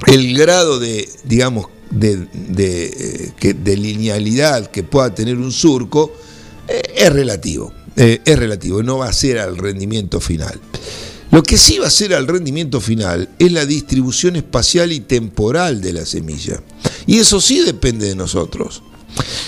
el 0.07 0.37
grado 0.37 0.79
de, 0.79 1.07
digamos, 1.25 1.67
de, 1.89 2.17
de, 2.17 3.77
linealidad 3.77 4.67
que 4.67 4.83
pueda 4.83 5.13
tener 5.13 5.37
un 5.37 5.51
surco 5.51 6.13
es 6.67 7.11
relativo. 7.11 7.73
es 7.95 8.39
relativo, 8.39 8.83
no 8.83 8.99
va 8.99 9.07
a 9.07 9.13
ser 9.13 9.39
al 9.39 9.57
rendimiento 9.57 10.19
final. 10.19 10.59
Lo 11.31 11.43
que 11.43 11.57
sí 11.57 11.77
va 11.77 11.87
a 11.87 11.91
ser 11.91 12.13
al 12.13 12.27
rendimiento 12.27 12.79
final 12.79 13.29
es 13.37 13.51
la 13.51 13.65
distribución 13.65 14.37
espacial 14.37 14.91
y 14.91 15.01
temporal 15.01 15.81
de 15.81 15.93
la 15.93 16.05
semilla. 16.05 16.61
Y 17.05 17.19
eso 17.19 17.41
sí 17.41 17.61
depende 17.61 18.07
de 18.07 18.15
nosotros. 18.15 18.81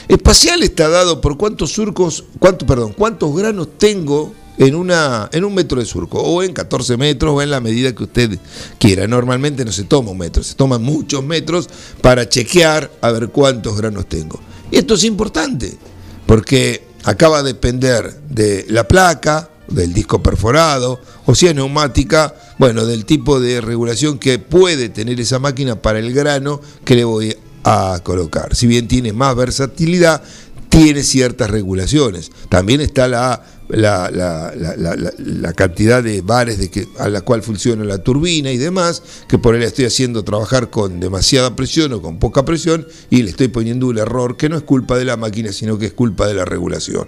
Espacial 0.08 0.64
está 0.64 0.90
dado 0.90 1.22
por 1.22 1.38
cuántos 1.38 1.72
surcos, 1.72 2.24
cuánto, 2.40 2.66
perdón, 2.66 2.94
cuántos 2.98 3.36
granos 3.36 3.68
tengo 3.78 4.34
en, 4.58 4.76
una, 4.76 5.30
en 5.32 5.46
un 5.46 5.54
metro 5.54 5.80
de 5.80 5.86
surco, 5.86 6.20
o 6.20 6.44
en 6.44 6.54
14 6.54 6.98
metros, 6.98 7.34
o 7.34 7.42
en 7.42 7.50
la 7.50 7.62
medida 7.62 7.94
que 7.96 8.04
usted 8.04 8.40
quiera. 8.78 9.08
Normalmente 9.08 9.64
no 9.64 9.72
se 9.72 9.86
toma 9.86 10.12
un 10.12 10.18
metro, 10.18 10.44
se 10.44 10.56
toman 10.56 10.84
muchos 10.84 11.24
metros 11.24 11.70
para 12.02 12.28
chequear 12.28 12.92
a 13.02 13.12
ver 13.12 13.30
cuántos 13.30 13.78
granos 13.78 14.08
tengo. 14.08 14.40
Y 14.70 14.78
esto 14.78 14.96
es 14.96 15.04
importante, 15.06 15.78
porque 16.26 16.84
acaba 17.04 17.40
a 17.40 17.44
depender 17.44 18.20
de 18.30 18.66
la 18.70 18.88
placa, 18.88 19.50
del 19.70 19.94
disco 19.94 20.22
perforado, 20.22 21.00
o 21.26 21.36
si 21.36 21.48
es 21.48 21.56
neumática, 21.56 22.36
bueno, 22.58 22.86
del 22.86 23.06
tipo 23.06 23.40
de 23.40 23.62
regulación 23.62 24.20
que 24.20 24.40
puede 24.40 24.90
tener 24.90 25.20
esa 25.20 25.40
máquina 25.40 25.82
para 25.82 26.00
el 26.00 26.14
grano 26.14 26.60
que 26.84 26.96
le 26.96 27.04
voy 27.06 27.38
a 27.64 28.00
colocar. 28.04 28.56
Si 28.56 28.68
bien 28.68 28.88
tiene 28.88 29.14
más 29.14 29.36
versatilidad, 29.36 30.22
tiene 30.70 31.04
ciertas 31.04 31.50
regulaciones. 31.50 32.32
También 32.48 32.80
está 32.80 33.08
la, 33.08 33.44
la, 33.70 34.10
la, 34.12 35.54
cantidad 35.54 36.04
de 36.04 36.22
bares 36.22 36.60
de 36.60 36.70
que, 36.70 36.88
a 37.00 37.10
la 37.10 37.22
cual 37.22 37.42
funciona 37.42 37.84
la 37.84 38.00
turbina 38.00 38.52
y 38.52 38.58
demás, 38.58 39.02
que 39.28 39.38
por 39.38 39.56
ahí 39.56 39.64
estoy 39.64 39.86
haciendo 39.86 40.24
trabajar 40.24 40.70
con 40.70 41.00
demasiada 41.00 41.56
presión 41.56 41.94
o 41.94 42.02
con 42.02 42.20
poca 42.20 42.46
presión 42.46 42.88
y 43.10 43.24
le 43.24 43.32
estoy 43.32 43.48
poniendo 43.48 43.88
un 43.88 43.98
error 43.98 44.38
que 44.38 44.50
no 44.50 44.58
es 44.58 44.64
culpa 44.64 44.98
de 44.98 45.06
la 45.06 45.18
máquina, 45.18 45.52
sino 45.52 45.78
que 45.78 45.88
es 45.88 45.94
culpa 45.94 46.28
de 46.28 46.36
la 46.36 46.46
regulación. 46.46 47.08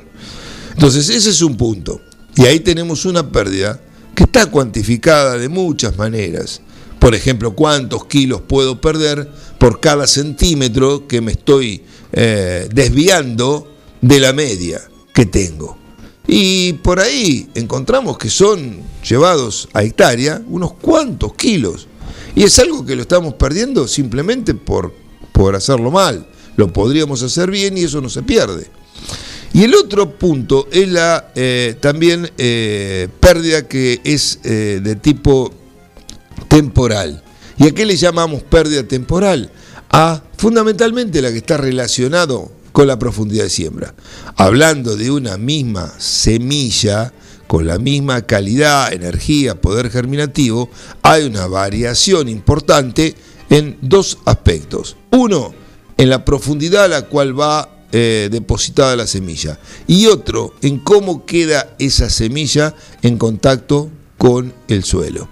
Entonces, 0.74 1.10
ese 1.10 1.30
es 1.30 1.42
un 1.42 1.58
punto. 1.58 2.02
Y 2.36 2.46
ahí 2.46 2.60
tenemos 2.62 3.06
una 3.06 3.30
pérdida 3.30 3.80
que 4.16 4.24
está 4.24 4.48
cuantificada 4.48 5.38
de 5.38 5.50
muchas 5.50 5.98
maneras. 5.98 6.62
Por 7.02 7.16
ejemplo, 7.16 7.56
cuántos 7.56 8.06
kilos 8.06 8.42
puedo 8.48 8.80
perder 8.80 9.28
por 9.58 9.80
cada 9.80 10.06
centímetro 10.06 11.08
que 11.08 11.20
me 11.20 11.32
estoy 11.32 11.82
eh, 12.12 12.70
desviando 12.72 13.74
de 14.02 14.20
la 14.20 14.34
media 14.34 14.80
que 15.12 15.26
tengo. 15.26 15.80
Y 16.28 16.74
por 16.74 17.00
ahí 17.00 17.50
encontramos 17.56 18.20
que 18.20 18.30
son 18.30 18.82
llevados 19.04 19.68
a 19.74 19.82
hectárea 19.82 20.44
unos 20.48 20.74
cuantos 20.74 21.34
kilos. 21.34 21.88
Y 22.36 22.44
es 22.44 22.60
algo 22.60 22.86
que 22.86 22.96
lo 22.96 23.02
estamos 23.02 23.34
perdiendo 23.34 23.88
simplemente 23.88 24.54
por, 24.54 24.94
por 25.32 25.56
hacerlo 25.56 25.90
mal. 25.90 26.28
Lo 26.56 26.72
podríamos 26.72 27.24
hacer 27.24 27.50
bien 27.50 27.80
y 27.80 27.86
eso 27.86 28.00
no 28.00 28.10
se 28.10 28.22
pierde. 28.22 28.68
Y 29.54 29.64
el 29.64 29.74
otro 29.74 30.20
punto 30.20 30.68
es 30.72 30.88
la 30.88 31.32
eh, 31.34 31.76
también 31.80 32.30
eh, 32.38 33.08
pérdida 33.20 33.68
que 33.68 34.02
es 34.04 34.40
de 34.44 34.96
tipo 35.02 35.61
temporal. 36.52 37.24
¿Y 37.58 37.68
a 37.68 37.72
qué 37.72 37.86
le 37.86 37.96
llamamos 37.96 38.44
pérdida 38.44 38.84
temporal? 38.84 39.50
A 39.90 40.22
fundamentalmente 40.36 41.22
la 41.22 41.32
que 41.32 41.38
está 41.38 41.56
relacionado 41.56 42.52
con 42.74 42.88
la 42.88 43.00
profundidad 43.00 43.46
de 43.46 43.50
siembra. 43.50 43.96
Hablando 44.36 44.98
de 44.98 45.12
una 45.12 45.38
misma 45.38 45.94
semilla, 45.98 47.14
con 47.48 47.68
la 47.68 47.80
misma 47.80 48.24
calidad, 48.24 48.92
energía, 48.92 49.62
poder 49.62 49.90
germinativo, 49.90 50.70
hay 51.02 51.24
una 51.24 51.48
variación 51.48 52.28
importante 52.28 53.16
en 53.50 53.78
dos 53.82 54.18
aspectos. 54.26 54.98
Uno, 55.12 55.54
en 55.98 56.10
la 56.10 56.26
profundidad 56.26 56.86
a 56.86 56.90
la 56.90 57.02
cual 57.04 57.40
va 57.40 57.86
eh, 57.94 58.28
depositada 58.30 58.98
la 58.98 59.08
semilla. 59.08 59.58
Y 59.88 60.08
otro, 60.08 60.54
en 60.62 60.80
cómo 60.80 61.26
queda 61.26 61.76
esa 61.80 62.10
semilla 62.10 62.76
en 63.04 63.18
contacto 63.18 63.90
con 64.18 64.54
el 64.68 64.84
suelo. 64.84 65.30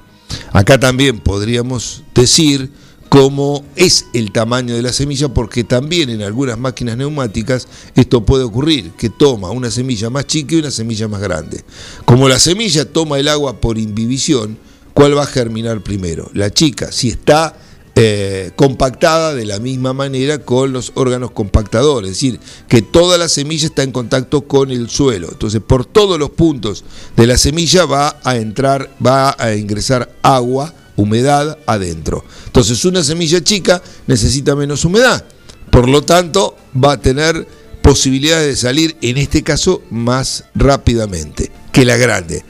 Acá 0.51 0.79
también 0.79 1.19
podríamos 1.19 2.03
decir 2.13 2.71
cómo 3.09 3.65
es 3.75 4.05
el 4.13 4.31
tamaño 4.31 4.75
de 4.75 4.81
la 4.81 4.93
semilla, 4.93 5.29
porque 5.29 5.63
también 5.63 6.09
en 6.09 6.21
algunas 6.21 6.57
máquinas 6.57 6.95
neumáticas 6.95 7.67
esto 7.95 8.25
puede 8.25 8.43
ocurrir, 8.43 8.91
que 8.91 9.09
toma 9.09 9.49
una 9.51 9.71
semilla 9.71 10.09
más 10.09 10.27
chica 10.27 10.55
y 10.55 10.59
una 10.59 10.71
semilla 10.71 11.07
más 11.07 11.21
grande. 11.21 11.63
Como 12.05 12.29
la 12.29 12.39
semilla 12.39 12.85
toma 12.85 13.19
el 13.19 13.27
agua 13.27 13.59
por 13.59 13.77
imbibición, 13.77 14.57
¿cuál 14.93 15.17
va 15.17 15.23
a 15.23 15.27
germinar 15.27 15.81
primero? 15.81 16.29
La 16.33 16.51
chica, 16.51 16.91
si 16.91 17.09
está 17.09 17.55
eh, 18.01 18.51
compactada 18.55 19.35
de 19.35 19.43
la 19.43 19.59
misma 19.59 19.91
manera 19.91 20.37
con 20.37 20.71
los 20.71 20.93
órganos 20.95 21.31
compactadores, 21.31 22.11
es 22.11 22.15
decir, 22.15 22.39
que 22.69 22.81
toda 22.81 23.17
la 23.17 23.27
semilla 23.27 23.65
está 23.65 23.83
en 23.83 23.91
contacto 23.91 24.47
con 24.47 24.71
el 24.71 24.89
suelo. 24.89 25.27
Entonces, 25.29 25.59
por 25.61 25.83
todos 25.83 26.17
los 26.17 26.29
puntos 26.29 26.85
de 27.17 27.27
la 27.27 27.37
semilla 27.37 27.83
va 27.83 28.17
a 28.23 28.37
entrar, 28.37 28.89
va 29.05 29.35
a 29.37 29.53
ingresar 29.53 30.15
agua, 30.21 30.73
humedad 30.95 31.57
adentro. 31.65 32.23
Entonces, 32.45 32.85
una 32.85 33.03
semilla 33.03 33.43
chica 33.43 33.83
necesita 34.07 34.55
menos 34.55 34.85
humedad, 34.85 35.25
por 35.69 35.89
lo 35.89 36.01
tanto, 36.01 36.55
va 36.73 36.93
a 36.93 37.01
tener 37.01 37.45
posibilidades 37.81 38.47
de 38.47 38.55
salir, 38.55 38.95
en 39.01 39.17
este 39.17 39.43
caso, 39.43 39.81
más 39.89 40.45
rápidamente 40.55 41.51
que 41.73 41.83
la 41.83 41.97
grande. 41.97 42.45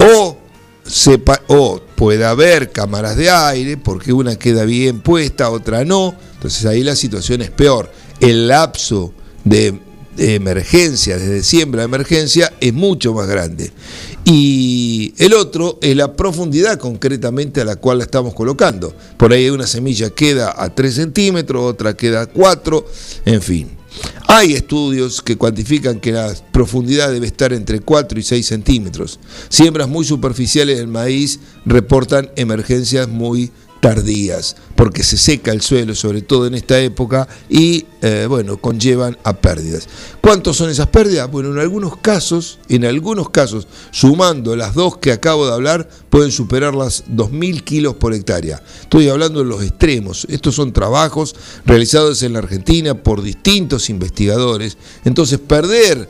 O 0.00 0.37
sepa, 0.88 1.42
o 1.48 1.80
puede 1.94 2.24
haber 2.24 2.72
cámaras 2.72 3.16
de 3.16 3.30
aire, 3.30 3.76
porque 3.76 4.12
una 4.12 4.36
queda 4.36 4.64
bien 4.64 5.00
puesta, 5.00 5.50
otra 5.50 5.84
no, 5.84 6.14
entonces 6.34 6.64
ahí 6.66 6.82
la 6.82 6.96
situación 6.96 7.42
es 7.42 7.50
peor. 7.50 7.90
El 8.20 8.48
lapso 8.48 9.12
de, 9.44 9.80
emergencia, 10.16 11.16
desde 11.16 11.44
siembra 11.44 11.82
a 11.82 11.84
emergencia, 11.84 12.52
es 12.60 12.72
mucho 12.72 13.14
más 13.14 13.28
grande. 13.28 13.70
Y 14.24 15.14
el 15.18 15.32
otro 15.32 15.78
es 15.80 15.96
la 15.96 16.16
profundidad 16.16 16.76
concretamente 16.78 17.60
a 17.60 17.64
la 17.64 17.76
cual 17.76 17.98
la 17.98 18.04
estamos 18.04 18.34
colocando. 18.34 18.92
Por 19.16 19.32
ahí 19.32 19.48
una 19.48 19.66
semilla 19.66 20.10
queda 20.10 20.54
a 20.56 20.74
3 20.74 20.92
centímetros, 20.94 21.62
otra 21.62 21.96
queda 21.96 22.22
a 22.22 22.26
4, 22.26 22.84
en 23.26 23.42
fin. 23.42 23.77
Hay 24.26 24.52
estudios 24.52 25.22
que 25.22 25.36
cuantifican 25.36 26.00
que 26.00 26.12
la 26.12 26.34
profundidad 26.52 27.10
debe 27.10 27.26
estar 27.26 27.52
entre 27.52 27.80
4 27.80 28.18
y 28.18 28.22
6 28.22 28.46
centímetros. 28.46 29.18
Siembras 29.48 29.88
muy 29.88 30.04
superficiales 30.04 30.78
del 30.78 30.88
maíz 30.88 31.40
reportan 31.64 32.30
emergencias 32.36 33.08
muy 33.08 33.50
tardías, 33.80 34.56
porque 34.74 35.02
se 35.02 35.16
seca 35.16 35.52
el 35.52 35.60
suelo, 35.60 35.94
sobre 35.94 36.22
todo 36.22 36.46
en 36.46 36.54
esta 36.54 36.78
época, 36.80 37.28
y 37.48 37.86
eh, 38.02 38.26
bueno, 38.28 38.56
conllevan 38.58 39.16
a 39.24 39.34
pérdidas. 39.34 39.88
¿Cuántos 40.20 40.56
son 40.56 40.70
esas 40.70 40.88
pérdidas? 40.88 41.30
Bueno, 41.30 41.50
en 41.50 41.58
algunos 41.58 41.96
casos, 41.96 42.58
en 42.68 42.84
algunos 42.84 43.30
casos, 43.30 43.66
sumando 43.90 44.56
las 44.56 44.74
dos 44.74 44.98
que 44.98 45.12
acabo 45.12 45.46
de 45.46 45.52
hablar, 45.52 45.88
pueden 46.10 46.30
superar 46.30 46.74
las 46.74 47.04
2.000 47.06 47.64
kilos 47.64 47.94
por 47.94 48.14
hectárea. 48.14 48.62
Estoy 48.80 49.08
hablando 49.08 49.40
de 49.40 49.46
los 49.46 49.62
extremos. 49.62 50.26
Estos 50.28 50.54
son 50.54 50.72
trabajos 50.72 51.34
realizados 51.64 52.22
en 52.22 52.32
la 52.34 52.40
Argentina 52.40 52.94
por 52.94 53.22
distintos 53.22 53.90
investigadores. 53.90 54.76
Entonces, 55.04 55.38
perder 55.38 56.08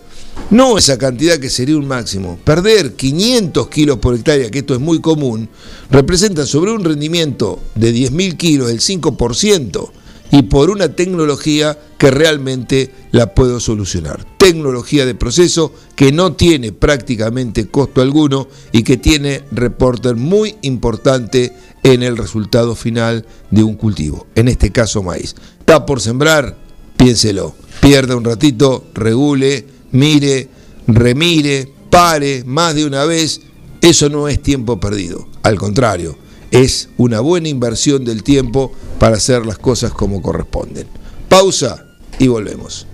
no 0.51 0.79
esa 0.79 0.97
cantidad 0.97 1.39
que 1.39 1.51
sería 1.51 1.77
un 1.77 1.87
máximo. 1.87 2.39
Perder 2.43 2.95
500 2.95 3.69
kilos 3.69 3.99
por 3.99 4.15
hectárea, 4.15 4.51
que 4.51 4.61
esto 4.61 4.75
es 4.75 4.81
muy 4.81 5.01
común, 5.01 5.49
representa 5.91 6.47
sobre 6.47 6.73
un 6.73 6.85
rendimiento 6.85 7.61
de 7.75 7.95
10.000 7.95 8.37
kilos 8.37 8.71
el 8.71 8.81
5% 8.81 9.91
y 10.31 10.43
por 10.43 10.71
una 10.71 10.95
tecnología 10.95 11.79
que 11.97 12.11
realmente 12.11 12.91
la 13.13 13.35
puedo 13.35 13.61
solucionar. 13.61 14.25
Tecnología 14.37 15.07
de 15.07 15.15
proceso 15.15 15.73
que 15.97 16.13
no 16.13 16.35
tiene 16.35 16.73
prácticamente 16.73 17.69
costo 17.69 18.03
alguno 18.03 18.49
y 18.73 18.83
que 18.83 18.97
tiene 18.97 19.43
reporter 19.51 20.17
muy 20.17 20.57
importante 20.63 21.53
en 21.83 22.03
el 22.03 22.17
resultado 22.17 22.75
final 22.75 23.27
de 23.51 23.63
un 23.63 23.75
cultivo, 23.75 24.27
en 24.35 24.49
este 24.49 24.71
caso 24.71 25.03
maíz. 25.03 25.35
¿Está 25.61 25.87
por 25.87 26.01
sembrar? 26.01 26.57
Piénselo. 26.97 27.55
Pierda 27.81 28.17
un 28.17 28.25
ratito, 28.25 28.87
regule 28.95 29.78
mire, 29.93 30.49
remire, 30.87 31.71
pare 31.91 32.43
más 32.45 32.75
de 32.75 32.87
una 32.87 33.05
vez, 33.05 33.41
eso 33.81 34.09
no 34.09 34.29
es 34.29 34.43
tiempo 34.43 34.81
perdido. 34.81 35.29
Al 35.43 35.59
contrario, 35.59 36.17
es 36.51 36.89
una 36.97 37.21
buena 37.21 37.49
inversión 37.49 38.05
del 38.05 38.23
tiempo 38.23 38.73
para 38.99 39.17
hacer 39.17 39.47
las 39.47 39.59
cosas 39.59 39.93
como 39.93 40.23
corresponden. 40.23 40.87
Pausa 41.29 41.85
y 42.19 42.29
volvemos. 42.29 42.87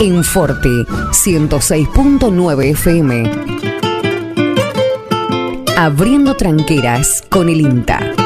En 0.00 0.24
Forte 0.24 0.68
106.9 0.68 2.70
FM. 2.70 3.30
Abriendo 5.76 6.36
tranqueras 6.36 7.22
con 7.28 7.48
el 7.48 7.60
INTA. 7.60 8.25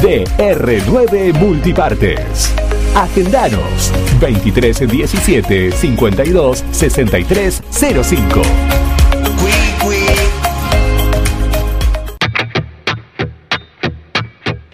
DR9 0.00 1.34
Multipartes. 1.34 2.54
Agendanos 2.94 3.92
2317 4.20 5.72
52 5.72 6.64
63 6.70 7.62
05. 7.70 8.42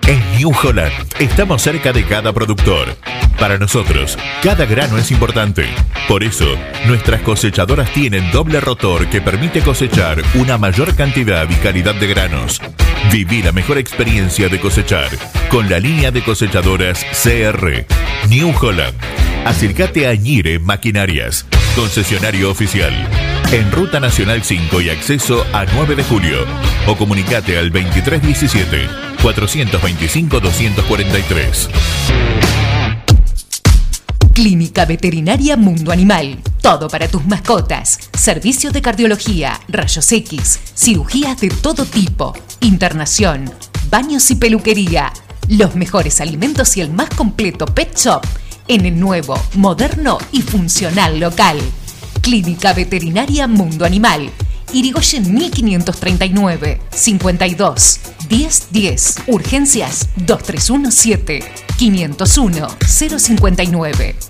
En 0.06 0.36
New 0.38 0.52
Holland 0.62 0.92
estamos 1.18 1.62
cerca 1.62 1.92
de 1.92 2.04
cada 2.04 2.32
productor. 2.32 2.96
Para 3.38 3.56
nosotros, 3.56 4.18
cada 4.42 4.66
grano 4.66 4.98
es 4.98 5.10
importante. 5.10 5.64
Por 6.06 6.22
eso, 6.22 6.46
nuestras 6.86 7.22
cosechadoras 7.22 7.90
tienen 7.92 8.30
doble 8.32 8.60
rotor 8.60 9.06
que 9.08 9.20
permite 9.20 9.62
cosechar 9.62 10.22
una 10.34 10.58
mayor 10.58 10.94
cantidad 10.94 11.48
y 11.48 11.54
calidad 11.54 11.94
de 11.94 12.06
granos. 12.06 12.60
Viví 13.12 13.42
la 13.42 13.50
mejor 13.50 13.78
experiencia 13.78 14.48
de 14.48 14.60
cosechar 14.60 15.08
con 15.48 15.68
la 15.68 15.80
línea 15.80 16.12
de 16.12 16.22
cosechadoras 16.22 17.04
CR 17.10 17.84
New 18.28 18.54
Holland. 18.60 18.94
Acércate 19.44 20.06
a 20.06 20.14
Ñire 20.14 20.60
Maquinarias, 20.60 21.44
concesionario 21.74 22.50
oficial. 22.50 22.94
En 23.50 23.72
Ruta 23.72 23.98
Nacional 23.98 24.44
5 24.44 24.80
y 24.80 24.90
acceso 24.90 25.44
a 25.52 25.64
9 25.64 25.96
de 25.96 26.04
julio. 26.04 26.38
O 26.86 26.96
comunicate 26.96 27.58
al 27.58 27.72
2317 27.72 28.88
425 29.20 30.38
243. 30.38 32.49
Clínica 34.40 34.86
Veterinaria 34.86 35.54
Mundo 35.54 35.92
Animal. 35.92 36.38
Todo 36.62 36.88
para 36.88 37.08
tus 37.08 37.26
mascotas. 37.26 37.98
Servicios 38.18 38.72
de 38.72 38.80
cardiología, 38.80 39.60
rayos 39.68 40.10
X, 40.10 40.58
cirugías 40.74 41.38
de 41.42 41.50
todo 41.50 41.84
tipo, 41.84 42.32
internación, 42.62 43.52
baños 43.90 44.30
y 44.30 44.36
peluquería. 44.36 45.12
Los 45.48 45.74
mejores 45.74 46.22
alimentos 46.22 46.74
y 46.78 46.80
el 46.80 46.90
más 46.90 47.10
completo 47.10 47.66
pet 47.66 47.94
shop 47.94 48.22
en 48.66 48.86
el 48.86 48.98
nuevo, 48.98 49.38
moderno 49.56 50.16
y 50.32 50.40
funcional 50.40 51.20
local. 51.20 51.58
Clínica 52.22 52.72
Veterinaria 52.72 53.46
Mundo 53.46 53.84
Animal. 53.84 54.30
Irigoyen 54.72 55.34
1539 55.34 56.80
52 56.90 58.00
1010 58.30 59.16
Urgencias 59.26 60.08
2317 60.16 61.44
501 61.76 62.68
059 62.86 64.29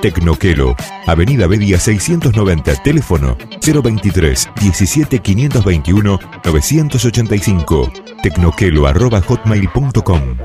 Tecnoquelo, 0.00 0.76
Avenida 1.06 1.46
Bedia 1.46 1.78
690, 1.78 2.82
teléfono 2.82 3.36
023 3.60 4.48
17 4.60 5.18
521 5.18 6.20
985. 6.44 7.92
Tecnoquelo 8.22 8.86
arroba 8.86 9.20
hotmail.com. 9.20 10.36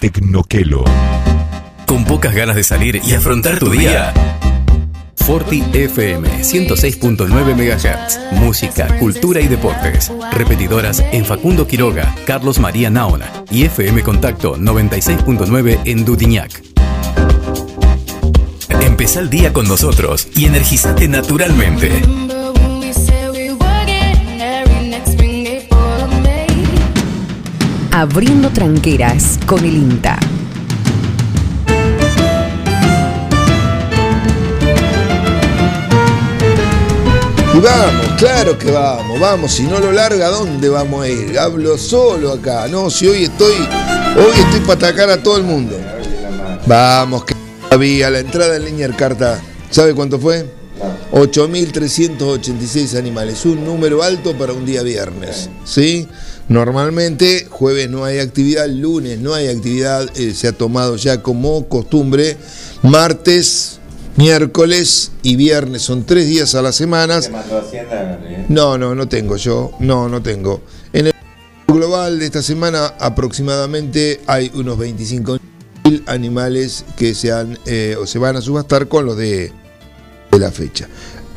Tecnoquelo. 0.00 0.84
Con 1.86 2.04
pocas 2.04 2.34
ganas 2.34 2.56
de 2.56 2.64
salir 2.64 3.00
y 3.04 3.14
afrontar 3.14 3.58
tu 3.58 3.70
día. 3.70 4.12
Forti 5.26 5.60
FM 5.72 6.28
106.9 6.44 7.26
MHz. 7.56 8.38
Música, 8.40 8.96
cultura 9.00 9.40
y 9.40 9.48
deportes. 9.48 10.12
Repetidoras 10.30 11.02
en 11.10 11.24
Facundo 11.24 11.66
Quiroga, 11.66 12.14
Carlos 12.24 12.60
María 12.60 12.90
Naona 12.90 13.44
y 13.50 13.64
FM 13.64 14.04
Contacto 14.04 14.56
96.9 14.56 15.80
en 15.84 16.04
Dudiñac. 16.04 16.62
Empezá 18.80 19.18
el 19.18 19.28
día 19.28 19.52
con 19.52 19.66
nosotros 19.66 20.28
y 20.36 20.44
energizate 20.44 21.08
naturalmente. 21.08 21.90
Abriendo 27.90 28.50
tranqueras 28.50 29.40
con 29.44 29.64
el 29.64 29.74
INTA. 29.74 30.20
Vamos, 37.62 38.06
claro 38.18 38.58
que 38.58 38.70
vamos, 38.70 39.18
vamos, 39.18 39.50
si 39.50 39.62
no 39.62 39.80
lo 39.80 39.90
larga, 39.90 40.26
¿a 40.26 40.30
dónde 40.30 40.68
vamos 40.68 41.04
a 41.04 41.08
ir? 41.08 41.38
Hablo 41.38 41.78
solo 41.78 42.32
acá, 42.32 42.68
no, 42.68 42.90
si 42.90 43.08
hoy 43.08 43.24
estoy, 43.24 43.54
hoy 43.54 44.38
estoy 44.38 44.60
para 44.60 44.74
atacar 44.74 45.08
a 45.08 45.22
todo 45.22 45.38
el 45.38 45.42
mundo. 45.42 45.74
Vamos, 46.66 47.24
que 47.24 47.34
había 47.70 48.10
la 48.10 48.18
entrada 48.18 48.56
en 48.56 48.66
línea 48.66 48.88
carta, 48.90 49.40
¿sabe 49.70 49.94
cuánto 49.94 50.18
fue? 50.20 50.44
8.386 51.12 52.98
animales, 52.98 53.46
un 53.46 53.64
número 53.64 54.02
alto 54.02 54.36
para 54.36 54.52
un 54.52 54.66
día 54.66 54.82
viernes, 54.82 55.48
¿sí? 55.64 56.06
Normalmente 56.48 57.46
jueves 57.48 57.88
no 57.88 58.04
hay 58.04 58.18
actividad, 58.18 58.68
lunes 58.68 59.18
no 59.18 59.32
hay 59.32 59.48
actividad, 59.48 60.06
eh, 60.14 60.34
se 60.34 60.48
ha 60.48 60.52
tomado 60.52 60.96
ya 60.96 61.22
como 61.22 61.66
costumbre, 61.68 62.36
martes 62.82 63.75
miércoles 64.16 65.12
y 65.22 65.36
viernes, 65.36 65.82
son 65.82 66.04
tres 66.04 66.26
días 66.26 66.54
a 66.54 66.62
la 66.62 66.72
semana. 66.72 67.20
No, 68.48 68.78
no, 68.78 68.94
no 68.94 69.08
tengo 69.08 69.36
yo, 69.36 69.72
no, 69.80 70.08
no 70.08 70.22
tengo. 70.22 70.62
En 70.92 71.08
el 71.08 71.12
global 71.68 72.18
de 72.18 72.26
esta 72.26 72.42
semana 72.42 72.86
aproximadamente 72.98 74.20
hay 74.26 74.50
unos 74.54 74.78
25 74.78 75.38
mil 75.84 76.02
animales 76.06 76.84
que 76.96 77.14
se, 77.14 77.32
han, 77.32 77.58
eh, 77.66 77.96
o 78.00 78.06
se 78.06 78.18
van 78.18 78.36
a 78.36 78.40
subastar 78.40 78.88
con 78.88 79.06
los 79.06 79.16
de, 79.16 79.52
de 80.30 80.38
la 80.38 80.50
fecha. 80.50 80.88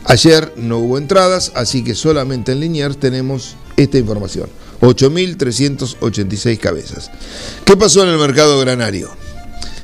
Ayer 0.06 0.54
no 0.56 0.80
hubo 0.80 0.98
entradas, 0.98 1.52
así 1.56 1.84
que 1.84 1.94
solamente 1.94 2.54
en 2.54 2.62
Liniers 2.62 3.00
tenemos 3.00 3.56
esta 3.78 3.98
información. 3.98 4.50
8.386 4.82 6.58
cabezas. 6.58 7.12
¿Qué 7.66 7.76
pasó 7.76 8.04
en 8.04 8.10
el 8.10 8.18
mercado 8.18 8.60
granario? 8.60 9.10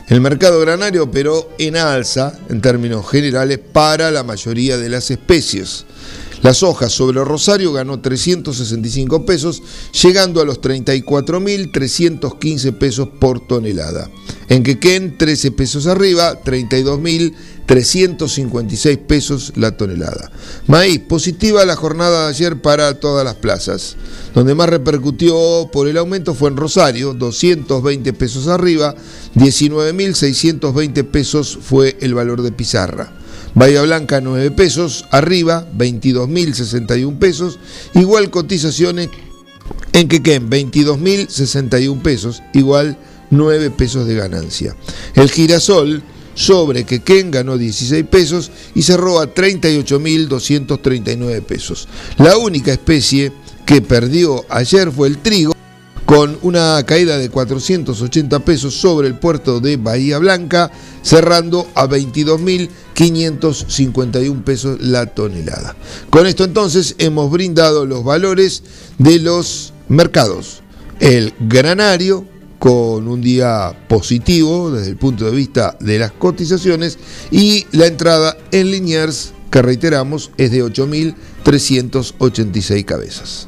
El 0.08 0.22
mercado 0.22 0.60
granario 0.60 1.04
operó 1.04 1.50
en 1.58 1.78
alza 1.78 2.38
en 2.50 2.62
términos 2.62 3.10
generales 3.10 3.58
para 3.58 4.12
la 4.12 4.24
mayoría 4.24 4.78
de 4.78 4.88
las 4.88 5.10
especies. 5.10 5.86
Las 6.46 6.62
hojas 6.62 6.92
sobre 6.92 7.24
Rosario 7.24 7.74
ganó 7.74 8.02
365 8.02 9.26
pesos, 9.26 9.64
llegando 10.04 10.42
a 10.42 10.46
los 10.46 10.62
34.315 10.62 12.78
pesos 12.78 13.10
por 13.20 13.48
tonelada. 13.48 14.12
En 14.48 14.62
Quequén, 14.62 15.18
13 15.18 15.54
pesos 15.54 15.88
arriba, 15.88 16.44
32.356 16.44 18.98
pesos 19.08 19.54
la 19.56 19.76
tonelada. 19.76 20.32
Maíz, 20.68 21.00
positiva 21.00 21.66
la 21.66 21.76
jornada 21.76 22.26
de 22.26 22.30
ayer 22.30 22.62
para 22.62 23.00
todas 23.00 23.26
las 23.26 23.38
plazas. 23.38 23.96
Donde 24.36 24.54
más 24.54 24.70
repercutió 24.70 25.68
por 25.74 25.88
el 25.88 25.98
aumento 25.98 26.36
fue 26.36 26.50
en 26.50 26.58
Rosario, 26.58 27.16
220 27.16 28.14
pesos 28.14 28.50
arriba, 28.50 28.94
19.620 29.34 31.06
pesos 31.06 31.58
fue 31.60 31.98
el 32.02 32.14
valor 32.14 32.44
de 32.44 32.52
pizarra. 32.52 33.25
Bahía 33.56 33.82
Blanca 33.84 34.20
9 34.20 34.52
pesos, 34.52 35.06
arriba 35.12 35.66
22.061 35.78 37.18
pesos, 37.18 37.58
igual 37.94 38.30
cotizaciones 38.30 39.08
en 39.94 40.10
Quequén 40.10 40.50
22.061 40.50 42.02
pesos, 42.02 42.44
igual 42.54 42.98
9 43.32 43.72
pesos 43.72 44.06
de 44.08 44.16
ganancia. 44.16 44.76
El 45.16 45.32
girasol 45.32 46.04
sobre 46.34 46.84
Quequén 46.84 47.32
ganó 47.32 47.58
16 47.58 48.04
pesos 48.06 48.52
y 48.76 48.82
cerró 48.82 49.22
a 49.22 49.34
38.239 49.34 51.42
pesos. 51.44 51.88
La 52.18 52.36
única 52.38 52.74
especie 52.74 53.32
que 53.66 53.82
perdió 53.82 54.44
ayer 54.50 54.92
fue 54.92 55.08
el 55.08 55.20
trigo 55.20 55.56
con 56.06 56.38
una 56.44 56.82
caída 56.86 57.18
de 57.18 57.30
480 57.30 58.40
pesos 58.40 58.76
sobre 58.76 59.08
el 59.08 59.18
puerto 59.18 59.60
de 59.60 59.78
Bahía 59.78 60.20
Blanca, 60.20 60.70
cerrando 61.02 61.68
a 61.74 61.88
22.551 61.88 64.44
pesos 64.44 64.80
la 64.82 65.08
tonelada. 65.08 65.76
Con 66.10 66.28
esto 66.28 66.44
entonces 66.44 66.94
hemos 67.00 67.32
brindado 67.32 67.86
los 67.86 68.04
valores 68.04 68.62
de 68.98 69.20
los 69.20 69.72
mercados. 69.90 70.62
El 71.00 71.34
granario 71.40 72.26
con 72.60 73.08
un 73.08 73.22
día 73.22 73.74
positivo 73.88 74.72
desde 74.72 74.90
el 74.90 74.98
punto 74.98 75.26
de 75.26 75.32
vista 75.32 75.78
de 75.80 76.00
las 76.00 76.12
cotizaciones 76.12 76.98
y 77.32 77.66
la 77.72 77.86
entrada 77.88 78.36
en 78.52 78.72
Liniers, 78.72 79.32
que 79.52 79.62
reiteramos, 79.62 80.32
es 80.38 80.52
de 80.52 80.64
8.386 80.64 82.86
cabezas. 82.86 83.48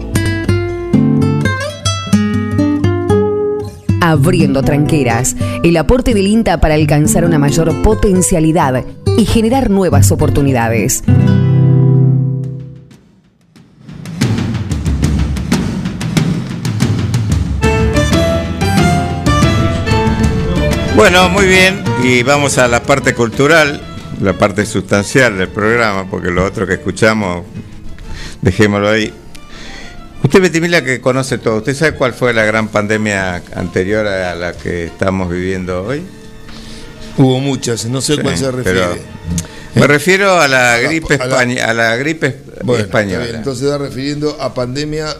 Abriendo 4.11 4.61
tranqueras, 4.61 5.37
el 5.63 5.77
aporte 5.77 6.13
del 6.13 6.27
INTA 6.27 6.59
para 6.59 6.73
alcanzar 6.73 7.23
una 7.23 7.39
mayor 7.39 7.81
potencialidad 7.81 8.83
y 9.17 9.23
generar 9.23 9.69
nuevas 9.69 10.11
oportunidades. 10.11 11.01
Bueno, 20.97 21.29
muy 21.29 21.45
bien. 21.45 21.81
Y 22.03 22.23
vamos 22.23 22.57
a 22.57 22.67
la 22.67 22.83
parte 22.83 23.15
cultural, 23.15 23.79
la 24.19 24.33
parte 24.33 24.65
sustancial 24.65 25.37
del 25.37 25.47
programa, 25.47 26.09
porque 26.09 26.31
lo 26.31 26.43
otro 26.43 26.67
que 26.67 26.73
escuchamos, 26.73 27.45
dejémoslo 28.41 28.89
ahí. 28.89 29.20
Usted, 30.31 30.43
Betimila, 30.43 30.81
que 30.81 31.01
conoce 31.01 31.37
todo, 31.39 31.57
¿usted 31.57 31.75
sabe 31.75 31.97
cuál 31.97 32.13
fue 32.13 32.33
la 32.33 32.45
gran 32.45 32.69
pandemia 32.69 33.43
anterior 33.53 34.07
a 34.07 34.33
la 34.33 34.53
que 34.53 34.85
estamos 34.85 35.29
viviendo 35.29 35.83
hoy? 35.83 36.03
Hubo 37.17 37.41
muchas, 37.41 37.83
no 37.87 37.99
sé 37.99 38.13
a 38.13 38.21
cuál 38.21 38.37
se 38.37 38.49
refiere. 38.49 39.01
me 39.75 39.87
refiero 39.87 40.39
a 40.39 40.47
la 40.47 40.77
gripe, 40.77 41.15
a 41.15 41.73
la, 41.73 41.97
gripe 41.97 42.43
española. 42.79 43.25
Entonces 43.27 43.65
está 43.65 43.77
refiriendo 43.77 44.37
a 44.39 44.53
pandemia 44.53 45.17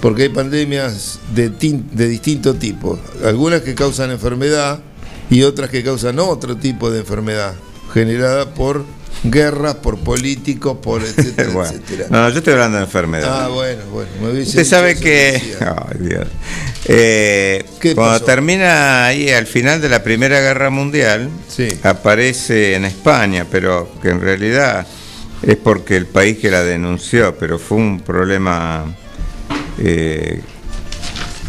porque 0.00 0.22
hay 0.22 0.28
pandemias 0.30 1.18
de, 1.34 1.50
de 1.50 2.08
distinto 2.08 2.54
tipo. 2.54 2.98
Algunas 3.22 3.60
que 3.60 3.74
causan 3.74 4.12
enfermedad, 4.12 4.80
y 5.28 5.42
otras 5.42 5.68
que 5.68 5.84
causan 5.84 6.18
otro 6.20 6.56
tipo 6.56 6.90
de 6.90 7.00
enfermedad 7.00 7.52
generada 7.92 8.54
por 8.54 8.86
guerras, 9.22 9.76
por 9.76 9.98
políticos, 9.98 10.78
por 10.82 11.02
etcétera, 11.04 11.50
etcétera. 11.50 12.06
No, 12.10 12.28
yo 12.30 12.38
estoy 12.38 12.52
hablando 12.54 12.78
de 12.78 12.84
enfermedad. 12.84 13.44
Ah, 13.44 13.48
bueno, 13.48 13.82
bueno. 13.92 14.10
Me 14.20 14.42
Usted 14.42 14.64
sabe 14.64 14.96
que. 14.96 15.56
Ay, 15.60 15.98
Dios. 16.00 16.28
Eh, 16.86 17.64
cuando 17.94 18.20
termina 18.24 19.06
ahí 19.06 19.30
al 19.30 19.46
final 19.46 19.80
de 19.80 19.88
la 19.88 20.02
Primera 20.02 20.40
Guerra 20.40 20.70
Mundial, 20.70 21.30
aparece 21.82 22.74
en 22.74 22.84
España, 22.84 23.46
pero 23.50 23.90
que 24.02 24.10
en 24.10 24.20
realidad 24.20 24.86
es 25.42 25.56
porque 25.56 25.96
el 25.96 26.06
país 26.06 26.38
que 26.38 26.50
la 26.50 26.62
denunció, 26.62 27.36
pero 27.38 27.58
fue 27.58 27.78
un 27.78 28.00
problema 28.00 28.84
eh, 29.78 30.40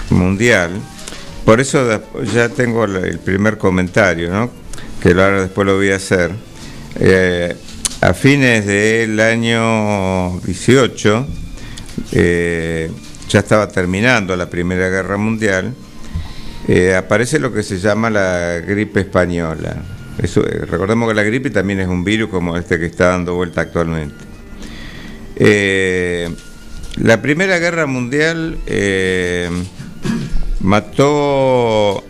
Mundial. 0.09 0.71
Por 1.43 1.59
eso 1.59 2.01
ya 2.33 2.49
tengo 2.49 2.85
el 2.85 3.19
primer 3.19 3.57
comentario, 3.57 4.31
¿no? 4.31 4.65
que 5.05 5.11
ahora 5.11 5.41
después 5.41 5.67
lo 5.67 5.75
voy 5.75 5.91
a 5.91 5.97
hacer. 5.97 6.31
Eh, 6.99 7.55
a 8.01 8.13
fines 8.13 8.65
del 8.65 9.19
año 9.19 10.39
18, 10.41 11.27
eh, 12.11 12.91
ya 13.27 13.39
estaba 13.39 13.67
terminando 13.67 14.35
la 14.35 14.49
Primera 14.49 14.89
Guerra 14.89 15.17
Mundial, 15.17 15.73
eh, 16.67 16.95
aparece 16.95 17.39
lo 17.39 17.51
que 17.51 17.63
se 17.63 17.79
llama 17.79 18.09
la 18.09 18.61
gripe 18.65 19.01
española. 19.01 19.75
Recordemos 20.17 21.09
que 21.09 21.15
la 21.15 21.23
gripe 21.23 21.49
también 21.49 21.81
es 21.81 21.87
un 21.87 22.03
virus 22.03 22.29
como 22.29 22.55
este 22.55 22.79
que 22.79 22.85
está 22.85 23.09
dando 23.09 23.35
vuelta 23.35 23.61
actualmente. 23.61 24.15
La 26.97 27.21
Primera 27.21 27.59
Guerra 27.59 27.85
Mundial 27.85 28.57
mató 30.61 32.03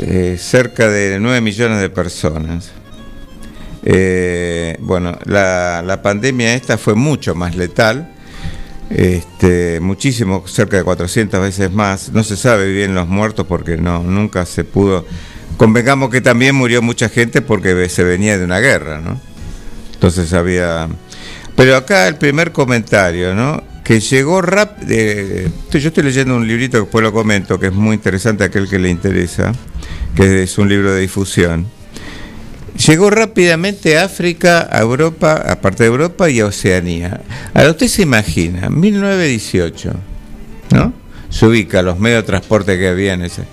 eh, 0.00 0.36
cerca 0.38 0.88
de 0.88 1.18
9 1.20 1.40
millones 1.40 1.80
de 1.80 1.90
personas. 1.90 2.70
Eh, 3.84 4.76
bueno, 4.80 5.18
la, 5.24 5.82
la 5.84 6.02
pandemia 6.02 6.54
esta 6.54 6.78
fue 6.78 6.94
mucho 6.94 7.34
más 7.34 7.54
letal, 7.56 8.12
este, 8.90 9.80
muchísimo, 9.80 10.44
cerca 10.46 10.76
de 10.78 10.84
400 10.84 11.40
veces 11.40 11.72
más. 11.72 12.10
No 12.12 12.24
se 12.24 12.36
sabe 12.36 12.72
bien 12.72 12.94
los 12.94 13.08
muertos 13.08 13.46
porque 13.46 13.76
no, 13.76 14.02
nunca 14.02 14.46
se 14.46 14.64
pudo. 14.64 15.06
Convengamos 15.56 16.10
que 16.10 16.20
también 16.20 16.54
murió 16.54 16.82
mucha 16.82 17.08
gente 17.08 17.42
porque 17.42 17.88
se 17.88 18.04
venía 18.04 18.38
de 18.38 18.44
una 18.44 18.60
guerra, 18.60 19.00
¿no? 19.00 19.20
Entonces 19.94 20.32
había. 20.32 20.88
Pero 21.56 21.76
acá 21.76 22.06
el 22.06 22.16
primer 22.16 22.52
comentario, 22.52 23.34
¿no? 23.34 23.62
Que 23.88 24.00
llegó 24.00 24.42
rápido. 24.42 25.50
yo 25.70 25.88
estoy 25.88 26.04
leyendo 26.04 26.36
un 26.36 26.46
librito 26.46 26.76
que 26.76 26.82
después 26.82 27.02
lo 27.02 27.10
comento, 27.10 27.58
que 27.58 27.68
es 27.68 27.72
muy 27.72 27.94
interesante 27.94 28.44
aquel 28.44 28.68
que 28.68 28.78
le 28.78 28.90
interesa, 28.90 29.50
que 30.14 30.42
es 30.42 30.58
un 30.58 30.68
libro 30.68 30.92
de 30.92 31.00
difusión. 31.00 31.66
Llegó 32.86 33.08
rápidamente 33.08 33.96
a 33.96 34.04
África, 34.04 34.68
a 34.70 34.80
Europa, 34.80 35.42
aparte 35.48 35.84
de 35.84 35.88
Europa 35.88 36.28
y 36.28 36.40
a 36.40 36.44
Oceanía. 36.44 37.22
Ahora 37.54 37.70
usted 37.70 37.88
se 37.88 38.02
imagina, 38.02 38.68
1918, 38.68 39.92
¿no? 40.72 40.92
Se 41.30 41.46
ubica 41.46 41.80
los 41.80 41.98
medios 41.98 42.24
de 42.24 42.26
transporte 42.26 42.78
que 42.78 42.88
había 42.88 43.14
en 43.14 43.22
ese. 43.22 43.44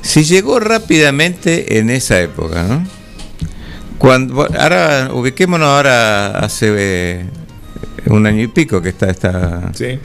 Si 0.00 0.22
llegó 0.22 0.60
rápidamente 0.60 1.80
en 1.80 1.90
esa 1.90 2.20
época, 2.20 2.62
¿no? 2.62 2.86
Ahora, 4.00 5.10
ubiquémonos 5.12 5.66
ahora 5.66 6.38
hace 6.38 6.72
eh, 6.76 7.26
un 8.06 8.26
año 8.26 8.42
y 8.42 8.48
pico 8.48 8.80
que 8.82 8.90
está 8.90 9.10
esta. 9.10 9.70
Sí. 9.74 9.98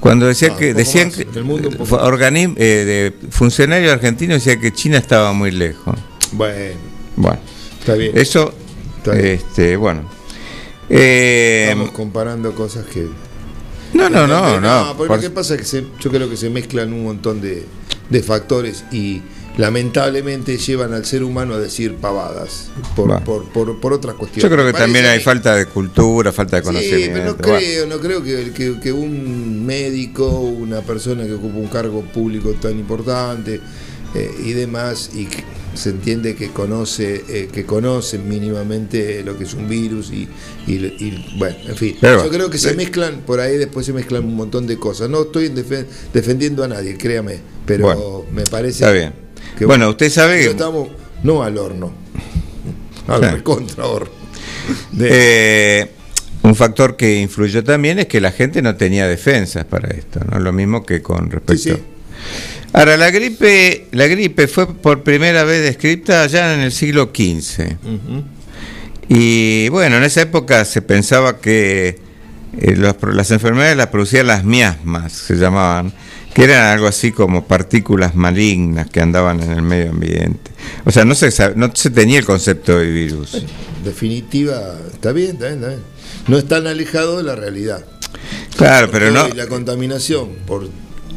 Cuando 0.00 0.26
decía 0.26 0.48
No, 0.48 0.56
que 0.56 0.74
decían 0.74 1.08
más, 1.08 1.16
que 1.16 1.42
mundo 1.42 1.70
organismo 2.02 2.54
eh, 2.58 3.12
de 3.20 3.30
funcionarios 3.30 3.92
argentinos 3.92 4.44
decía 4.44 4.60
que 4.60 4.72
China 4.72 4.98
estaba 4.98 5.32
muy 5.32 5.50
lejos. 5.52 5.96
Bueno, 6.32 6.74
Bueno, 7.16 7.38
está 7.78 7.94
bien. 7.94 8.12
eso, 8.16 8.52
Está 8.98 9.12
bien. 9.12 9.26
este, 9.26 9.76
bueno. 9.76 10.02
Eh, 10.88 11.66
Estamos 11.70 11.90
comparando 11.92 12.52
cosas 12.54 12.84
que. 12.86 13.06
no, 13.94 14.08
no, 14.10 14.26
no, 14.26 14.60
no. 14.60 14.94
porque 14.96 15.08
por- 15.08 15.16
lo 15.16 15.22
que 15.22 15.30
pasa 15.30 15.54
es 15.54 15.60
que 15.60 15.66
se- 15.66 15.86
yo 16.00 16.10
creo 16.10 16.28
que 16.28 16.36
se 16.36 16.50
mezclan 16.50 16.92
un 16.92 17.04
montón 17.04 17.40
de, 17.40 17.64
de 18.10 18.22
factores 18.22 18.84
y 18.90 19.22
lamentablemente 19.58 20.56
llevan 20.58 20.92
al 20.94 21.04
ser 21.04 21.22
humano 21.24 21.54
a 21.54 21.58
decir 21.58 21.96
pavadas 21.96 22.70
por, 22.96 23.08
Bueno. 23.08 23.24
por, 23.24 23.44
por, 23.52 23.80
por 23.80 23.92
otras 23.92 24.14
cuestiones. 24.16 24.42
yo 24.50 24.54
creo 24.56 24.66
que 24.66 24.78
también 24.78 25.04
hay 25.06 25.20
falta 25.20 25.54
de 25.56 25.66
cultura, 25.66 26.32
falta 26.32 26.56
de 26.56 26.62
Sí, 26.62 26.66
conocimiento. 26.66 27.12
pero 27.12 27.24
no 27.24 27.34
Bueno, 27.36 27.58
creo, 27.58 27.86
no 27.86 27.98
creo 28.00 28.22
que, 28.22 28.52
que- 28.52 28.80
que 28.80 28.92
un 28.92 29.64
médico, 29.66 30.28
una 30.40 30.80
persona 30.80 31.24
que 31.24 31.34
ocupa 31.34 31.56
un 31.58 31.68
cargo 31.68 32.02
público 32.02 32.52
tan 32.60 32.78
importante 32.78 33.60
eh, 34.14 34.30
y 34.44 34.52
demás, 34.52 35.10
y 35.14 35.26
que 35.26 35.42
se 35.74 35.88
entiende 35.88 36.34
que 36.34 36.48
conoce, 36.50 37.24
eh, 37.28 37.48
que 37.50 37.64
conoce 37.64 38.18
mínimamente 38.18 39.22
lo 39.24 39.38
que 39.38 39.44
es 39.44 39.54
un 39.54 39.68
virus 39.70 40.10
y, 40.10 40.28
y- 40.66 40.74
y, 40.76 41.34
bueno, 41.38 41.56
en 41.66 41.76
fin. 41.76 41.96
Pero 41.98 42.22
Yo 42.24 42.30
creo 42.30 42.50
que 42.50 42.58
se 42.58 42.74
mezclan, 42.74 43.20
por 43.26 43.40
ahí 43.40 43.56
después 43.56 43.86
se 43.86 43.92
mezclan 43.94 44.24
un 44.24 44.34
montón 44.36 44.66
de 44.66 44.76
cosas. 44.78 45.08
No 45.08 45.22
estoy 45.22 45.48
defe- 45.48 45.86
defendiendo 46.12 46.62
a 46.62 46.68
nadie, 46.68 46.98
créame, 46.98 47.38
pero 47.64 47.84
Bueno, 47.86 48.24
me 48.34 48.44
parece 48.44 48.84
Está 48.84 48.92
bien. 48.92 49.14
Que 49.58 49.64
Bueno, 49.66 49.90
usted 49.90 50.10
sabe 50.10 50.44
estamos 50.46 50.88
no 51.22 51.42
al 51.42 51.56
horno, 51.58 51.92
al 53.08 53.18
Claro. 53.20 53.36
recontra 53.36 53.86
horno. 53.86 54.10
De- 54.92 55.08
Eh, 55.80 55.90
un 56.42 56.54
factor 56.54 56.96
que 56.96 57.20
influyó 57.20 57.62
también 57.62 57.98
es 58.00 58.06
que 58.06 58.20
la 58.20 58.32
gente 58.32 58.62
no 58.62 58.74
tenía 58.76 59.06
defensas 59.06 59.64
para 59.64 59.88
esto, 59.96 60.20
¿no? 60.30 60.38
Lo 60.40 60.52
mismo 60.52 60.84
que 60.84 61.00
con 61.02 61.30
respecto. 61.30 61.62
Sí, 61.62 61.70
sí. 61.70 61.82
Ahora, 62.72 62.96
la 62.96 63.10
gripe, 63.10 63.86
la 63.92 64.06
gripe 64.06 64.48
fue 64.48 64.66
por 64.74 65.02
primera 65.02 65.44
vez 65.44 65.62
descrita 65.62 66.26
ya 66.26 66.54
en 66.54 66.60
el 66.60 66.72
siglo 66.72 67.10
XV. 67.14 67.76
Y 69.08 69.68
bueno, 69.68 69.96
en 69.98 70.04
esa 70.04 70.22
época 70.22 70.64
se 70.64 70.80
pensaba 70.82 71.38
que 71.38 71.98
eh, 72.58 72.76
los 72.76 72.96
las 73.14 73.30
enfermedades 73.30 73.76
las 73.76 73.88
producían 73.88 74.26
las 74.26 74.44
miasmas, 74.44 75.12
se 75.12 75.34
llamaban, 75.36 75.92
que 76.34 76.44
eran 76.44 76.64
algo 76.72 76.86
así 76.86 77.12
como 77.12 77.44
partículas 77.46 78.14
malignas 78.14 78.88
que 78.90 79.00
andaban 79.00 79.42
en 79.42 79.52
el 79.52 79.62
medio 79.62 79.90
ambiente. 79.90 80.50
O 80.84 80.90
sea, 80.90 81.04
no 81.04 81.14
se, 81.14 81.30
no 81.56 81.70
se 81.74 81.90
tenía 81.90 82.18
el 82.18 82.24
concepto 82.24 82.78
de 82.78 82.90
virus. 82.90 83.42
definitiva, 83.84 84.76
está 84.92 85.12
bien, 85.12 85.32
está 85.32 85.46
bien, 85.46 85.54
está 85.58 85.68
bien. 85.68 85.80
No 86.28 86.38
es 86.38 86.46
tan 86.48 86.66
alejado 86.66 87.18
de 87.18 87.24
la 87.24 87.34
realidad. 87.36 87.84
Claro, 88.56 88.88
pero 88.90 89.10
no. 89.10 89.28
La 89.28 89.46
contaminación 89.46 90.30
por 90.46 90.68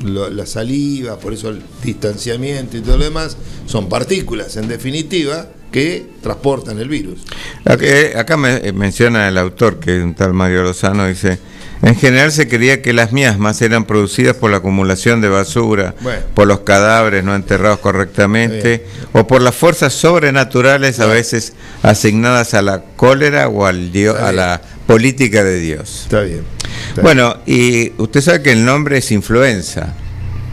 lo- 0.03 0.29
la 0.29 0.45
saliva, 0.45 1.17
por 1.19 1.33
eso 1.33 1.49
el 1.49 1.61
distanciamiento 1.83 2.77
y 2.77 2.81
todo 2.81 2.97
lo 2.97 3.03
demás, 3.05 3.37
son 3.65 3.87
partículas, 3.89 4.55
en 4.57 4.67
definitiva, 4.67 5.47
que 5.71 6.05
transportan 6.21 6.79
el 6.79 6.87
virus. 6.89 7.21
Acá, 7.65 7.85
acá 8.19 8.37
me, 8.37 8.55
eh, 8.57 8.71
menciona 8.73 9.27
el 9.27 9.37
autor, 9.37 9.79
que 9.79 9.97
es 9.97 10.03
un 10.03 10.13
tal 10.15 10.33
Mario 10.33 10.63
Lozano, 10.63 11.05
dice, 11.07 11.37
en 11.81 11.95
general 11.95 12.31
se 12.31 12.47
creía 12.47 12.81
que 12.81 12.93
las 12.93 13.11
miasmas 13.11 13.61
eran 13.61 13.85
producidas 13.85 14.35
por 14.35 14.51
la 14.51 14.57
acumulación 14.57 15.21
de 15.21 15.29
basura, 15.29 15.95
Bueno. 16.01 16.19
por 16.33 16.47
los 16.47 16.61
cadáveres 16.61 17.23
no 17.23 17.35
enterrados 17.35 17.79
correctamente, 17.79 18.85
o 19.13 19.27
por 19.27 19.41
las 19.41 19.55
fuerzas 19.55 19.93
sobrenaturales 19.93 20.99
a 20.99 21.05
veces 21.05 21.53
asignadas 21.83 22.53
a 22.53 22.61
la 22.61 22.81
cólera 22.95 23.47
o 23.47 23.65
al 23.65 23.91
a 24.19 24.31
la 24.31 24.61
política 24.87 25.43
de 25.43 25.59
Dios. 25.59 26.01
Está 26.03 26.21
bien. 26.21 26.41
está 26.89 27.01
Bueno, 27.01 27.37
y 27.45 27.91
usted 27.97 28.21
sabe 28.21 28.41
que 28.41 28.51
el 28.51 28.65
nombre 28.65 28.97
es 28.97 29.11
influenza. 29.11 29.93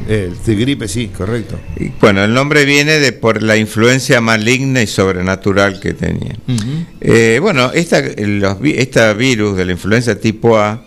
El 0.08 0.36
de 0.44 0.54
gripe, 0.56 0.88
sí, 0.88 1.08
correcto. 1.16 1.58
Y, 1.76 1.90
bueno, 2.00 2.24
el 2.24 2.34
nombre 2.34 2.64
viene 2.64 2.98
de 2.98 3.12
por 3.12 3.42
la 3.42 3.56
influencia 3.56 4.20
maligna 4.20 4.82
y 4.82 4.86
sobrenatural 4.86 5.78
que 5.80 5.94
tenía. 5.94 6.34
Eh, 7.00 7.38
bueno, 7.40 7.70
esta, 7.72 8.02
los 8.18 8.56
esta 8.64 9.12
virus 9.12 9.56
de 9.56 9.64
la 9.64 9.72
influenza 9.72 10.16
tipo 10.16 10.58
A 10.58 10.82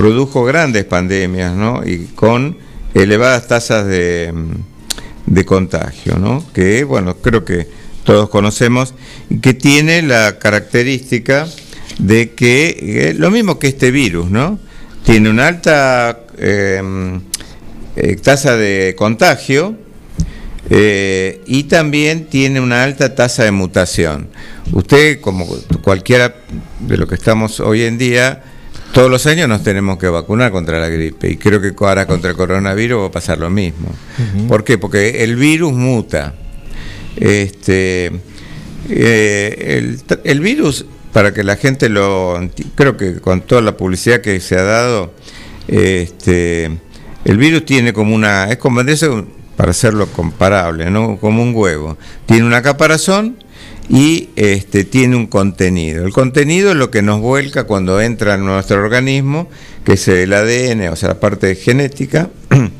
produjo 0.00 0.44
grandes 0.44 0.86
pandemias, 0.86 1.54
¿no? 1.54 1.82
Y 1.84 2.06
con 2.14 2.56
elevadas 2.94 3.48
tasas 3.48 3.86
de, 3.86 4.32
de 5.26 5.44
contagio, 5.44 6.18
¿no? 6.18 6.42
Que, 6.54 6.84
bueno, 6.84 7.18
creo 7.18 7.44
que 7.44 7.68
todos 8.04 8.30
conocemos 8.30 8.94
y 9.28 9.40
que 9.40 9.52
tiene 9.52 10.00
la 10.00 10.38
característica 10.38 11.46
de 11.98 12.30
que, 12.30 13.10
eh, 13.10 13.14
lo 13.14 13.30
mismo 13.30 13.58
que 13.58 13.68
este 13.68 13.90
virus, 13.90 14.30
¿no? 14.30 14.58
Tiene 15.04 15.28
una 15.28 15.48
alta 15.48 16.20
eh, 16.38 17.20
eh, 17.96 18.16
tasa 18.16 18.56
de 18.56 18.94
contagio, 18.96 19.76
eh, 20.70 21.42
y 21.46 21.64
también 21.64 22.24
tiene 22.24 22.58
una 22.58 22.84
alta 22.84 23.14
tasa 23.14 23.44
de 23.44 23.50
mutación. 23.50 24.30
Usted, 24.72 25.20
como 25.20 25.46
cualquiera 25.82 26.36
de 26.78 26.96
lo 26.96 27.06
que 27.06 27.16
estamos 27.16 27.60
hoy 27.60 27.82
en 27.82 27.98
día, 27.98 28.44
todos 28.92 29.10
los 29.10 29.26
años 29.26 29.48
nos 29.48 29.62
tenemos 29.62 29.98
que 29.98 30.08
vacunar 30.08 30.50
contra 30.50 30.78
la 30.80 30.88
gripe 30.88 31.30
y 31.30 31.36
creo 31.36 31.60
que 31.60 31.72
ahora 31.78 32.06
contra 32.06 32.30
el 32.30 32.36
coronavirus 32.36 33.02
va 33.02 33.06
a 33.06 33.10
pasar 33.10 33.38
lo 33.38 33.50
mismo. 33.50 33.94
¿Por 34.48 34.64
qué? 34.64 34.78
Porque 34.78 35.22
el 35.22 35.36
virus 35.36 35.72
muta. 35.72 36.34
Este, 37.16 38.10
eh, 38.88 39.78
el, 39.78 40.00
el 40.24 40.40
virus, 40.40 40.86
para 41.12 41.32
que 41.32 41.44
la 41.44 41.56
gente 41.56 41.88
lo... 41.88 42.40
Creo 42.74 42.96
que 42.96 43.20
con 43.20 43.42
toda 43.42 43.60
la 43.62 43.76
publicidad 43.76 44.20
que 44.20 44.40
se 44.40 44.56
ha 44.56 44.62
dado, 44.62 45.12
este, 45.68 46.78
el 47.24 47.36
virus 47.36 47.64
tiene 47.64 47.92
como 47.92 48.14
una... 48.14 48.50
Es 48.50 48.58
como 48.58 48.82
para 49.56 49.72
hacerlo 49.72 50.06
comparable, 50.06 50.90
¿no? 50.90 51.18
Como 51.18 51.42
un 51.42 51.54
huevo. 51.54 51.98
Tiene 52.26 52.46
una 52.46 52.62
caparazón 52.62 53.36
y 53.90 54.28
este, 54.36 54.84
tiene 54.84 55.16
un 55.16 55.26
contenido. 55.26 56.06
El 56.06 56.12
contenido 56.12 56.70
es 56.70 56.76
lo 56.76 56.92
que 56.92 57.02
nos 57.02 57.20
vuelca 57.20 57.64
cuando 57.64 58.00
entra 58.00 58.34
en 58.34 58.44
nuestro 58.44 58.80
organismo, 58.80 59.48
que 59.84 59.94
es 59.94 60.06
el 60.06 60.32
ADN, 60.32 60.88
o 60.92 60.96
sea, 60.96 61.10
la 61.10 61.20
parte 61.20 61.54
genética. 61.56 62.30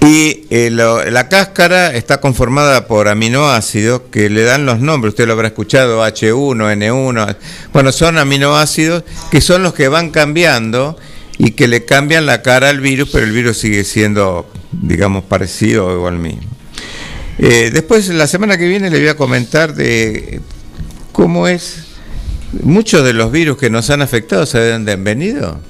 Y 0.00 0.46
eh, 0.50 0.70
la 0.70 1.28
cáscara 1.28 1.92
está 1.92 2.20
conformada 2.20 2.86
por 2.86 3.08
aminoácidos 3.08 4.02
que 4.12 4.30
le 4.30 4.44
dan 4.44 4.64
los 4.64 4.78
nombres, 4.78 5.10
usted 5.10 5.26
lo 5.26 5.32
habrá 5.32 5.48
escuchado, 5.48 6.06
H1, 6.06 6.56
N1, 6.56 7.36
bueno, 7.72 7.90
son 7.90 8.16
aminoácidos 8.16 9.02
que 9.32 9.40
son 9.40 9.64
los 9.64 9.74
que 9.74 9.88
van 9.88 10.10
cambiando 10.10 10.96
y 11.36 11.50
que 11.50 11.66
le 11.66 11.84
cambian 11.84 12.26
la 12.26 12.42
cara 12.42 12.68
al 12.68 12.80
virus, 12.80 13.10
pero 13.12 13.26
el 13.26 13.32
virus 13.32 13.58
sigue 13.58 13.82
siendo, 13.82 14.48
digamos, 14.70 15.24
parecido 15.24 15.86
o 15.86 15.92
igual 15.92 16.18
mismo. 16.18 16.57
Eh, 17.38 17.70
después, 17.72 18.08
la 18.08 18.26
semana 18.26 18.58
que 18.58 18.66
viene, 18.66 18.90
le 18.90 18.98
voy 18.98 19.08
a 19.08 19.16
comentar 19.16 19.74
de 19.74 20.40
cómo 21.12 21.48
es. 21.48 21.84
Muchos 22.62 23.04
de 23.04 23.12
los 23.12 23.30
virus 23.30 23.58
que 23.58 23.68
nos 23.68 23.90
han 23.90 24.00
afectado, 24.00 24.46
¿saben 24.46 24.66
de 24.66 24.72
dónde 24.72 24.92
han 24.92 25.04
venido? 25.04 25.60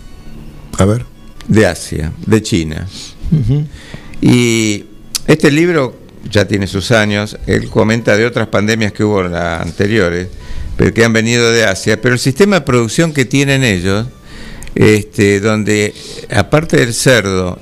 A 0.78 0.84
ver. 0.84 1.04
De 1.48 1.66
Asia, 1.66 2.12
de 2.24 2.42
China. 2.42 2.86
Y 4.20 4.84
este 5.26 5.50
libro 5.50 5.98
ya 6.30 6.46
tiene 6.46 6.66
sus 6.66 6.90
años, 6.90 7.36
él 7.46 7.68
comenta 7.68 8.16
de 8.16 8.26
otras 8.26 8.48
pandemias 8.48 8.92
que 8.92 9.04
hubo 9.04 9.24
en 9.24 9.32
las 9.32 9.62
anteriores, 9.62 10.28
pero 10.76 10.92
que 10.92 11.04
han 11.04 11.12
venido 11.12 11.50
de 11.50 11.64
Asia, 11.64 12.00
pero 12.00 12.14
el 12.14 12.20
sistema 12.20 12.56
de 12.56 12.62
producción 12.62 13.12
que 13.12 13.24
tienen 13.24 13.64
ellos, 13.64 14.06
este, 14.74 15.40
donde 15.40 15.94
aparte 16.30 16.76
del 16.76 16.94
cerdo 16.94 17.58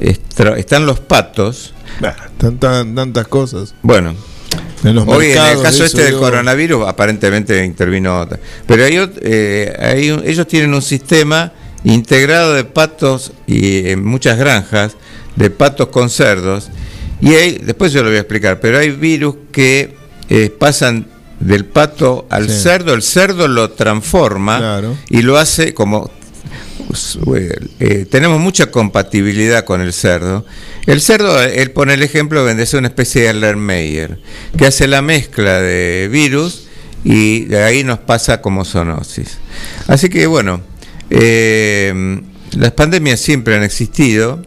están 0.00 0.86
los 0.86 1.00
patos, 1.00 1.72
Tantas, 2.38 2.86
tantas 2.94 3.28
cosas. 3.28 3.74
bueno, 3.82 4.14
En 4.84 4.94
los 4.94 5.08
Hoy 5.08 5.26
en 5.32 5.38
el 5.38 5.62
caso 5.62 5.68
eso 5.68 5.84
este 5.84 6.02
del 6.04 6.12
yo- 6.12 6.20
coronavirus 6.20 6.86
aparentemente 6.86 7.64
intervino 7.64 8.20
otra. 8.20 8.38
Pero 8.66 8.84
hay, 8.84 9.10
eh, 9.22 9.74
hay 9.80 10.10
un- 10.10 10.22
ellos 10.24 10.46
tienen 10.46 10.74
un 10.74 10.82
sistema 10.82 11.52
integrado 11.82 12.52
de 12.54 12.64
patos 12.64 13.32
y 13.46 13.88
en 13.88 14.04
muchas 14.04 14.38
granjas 14.38 14.92
de 15.34 15.50
patos 15.50 15.88
con 15.88 16.10
cerdos 16.10 16.68
y 17.20 17.34
hay, 17.34 17.58
después 17.58 17.90
yo 17.92 18.02
lo 18.02 18.10
voy 18.10 18.18
a 18.18 18.20
explicar, 18.20 18.60
pero 18.60 18.78
hay 18.78 18.90
virus 18.90 19.36
que 19.50 19.96
eh, 20.28 20.50
pasan 20.50 21.06
del 21.40 21.64
pato 21.64 22.26
al 22.30 22.48
Sí. 22.48 22.60
cerdo, 22.62 22.92
el 22.94 23.02
cerdo 23.02 23.48
lo 23.48 23.70
transforma 23.70 24.58
Claro. 24.58 24.96
y 25.08 25.22
lo 25.22 25.38
hace 25.38 25.72
como 25.74 26.10
eh, 27.80 28.06
tenemos 28.10 28.40
mucha 28.40 28.70
compatibilidad 28.70 29.64
con 29.64 29.80
el 29.80 29.92
cerdo. 29.92 30.44
El 30.86 31.00
cerdo, 31.00 31.42
él 31.42 31.70
pone 31.72 31.94
el 31.94 32.02
ejemplo, 32.02 32.44
vende 32.44 32.66
una 32.76 32.88
especie 32.88 33.22
de 33.22 33.28
Erlenmeyer, 33.28 34.18
que 34.56 34.66
hace 34.66 34.86
la 34.86 35.02
mezcla 35.02 35.60
de 35.60 36.08
virus 36.10 36.66
y 37.04 37.44
de 37.46 37.62
ahí 37.62 37.84
nos 37.84 37.98
pasa 38.00 38.40
como 38.40 38.64
zoonosis. 38.64 39.38
Así 39.86 40.08
que 40.08 40.26
bueno, 40.26 40.60
eh, 41.10 42.20
las 42.56 42.72
pandemias 42.72 43.20
siempre 43.20 43.56
han 43.56 43.62
existido 43.62 44.42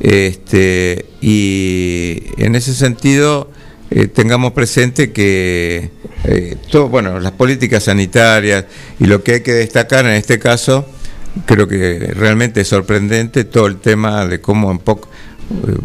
este, 0.00 1.06
y 1.20 2.22
en 2.36 2.54
ese 2.54 2.74
sentido 2.74 3.50
eh, 3.90 4.08
tengamos 4.08 4.52
presente 4.52 5.12
que 5.12 5.90
eh, 6.24 6.56
todo, 6.70 6.88
bueno, 6.88 7.20
las 7.20 7.32
políticas 7.32 7.84
sanitarias 7.84 8.64
y 8.98 9.06
lo 9.06 9.22
que 9.22 9.34
hay 9.34 9.40
que 9.40 9.52
destacar 9.52 10.04
en 10.06 10.12
este 10.12 10.38
caso, 10.38 10.86
creo 11.44 11.68
que 11.68 12.12
realmente 12.14 12.62
es 12.62 12.68
sorprendente 12.68 13.44
todo 13.44 13.66
el 13.66 13.76
tema 13.76 14.26
de 14.26 14.40
cómo 14.40 14.70
en 14.70 14.78
poco 14.78 15.08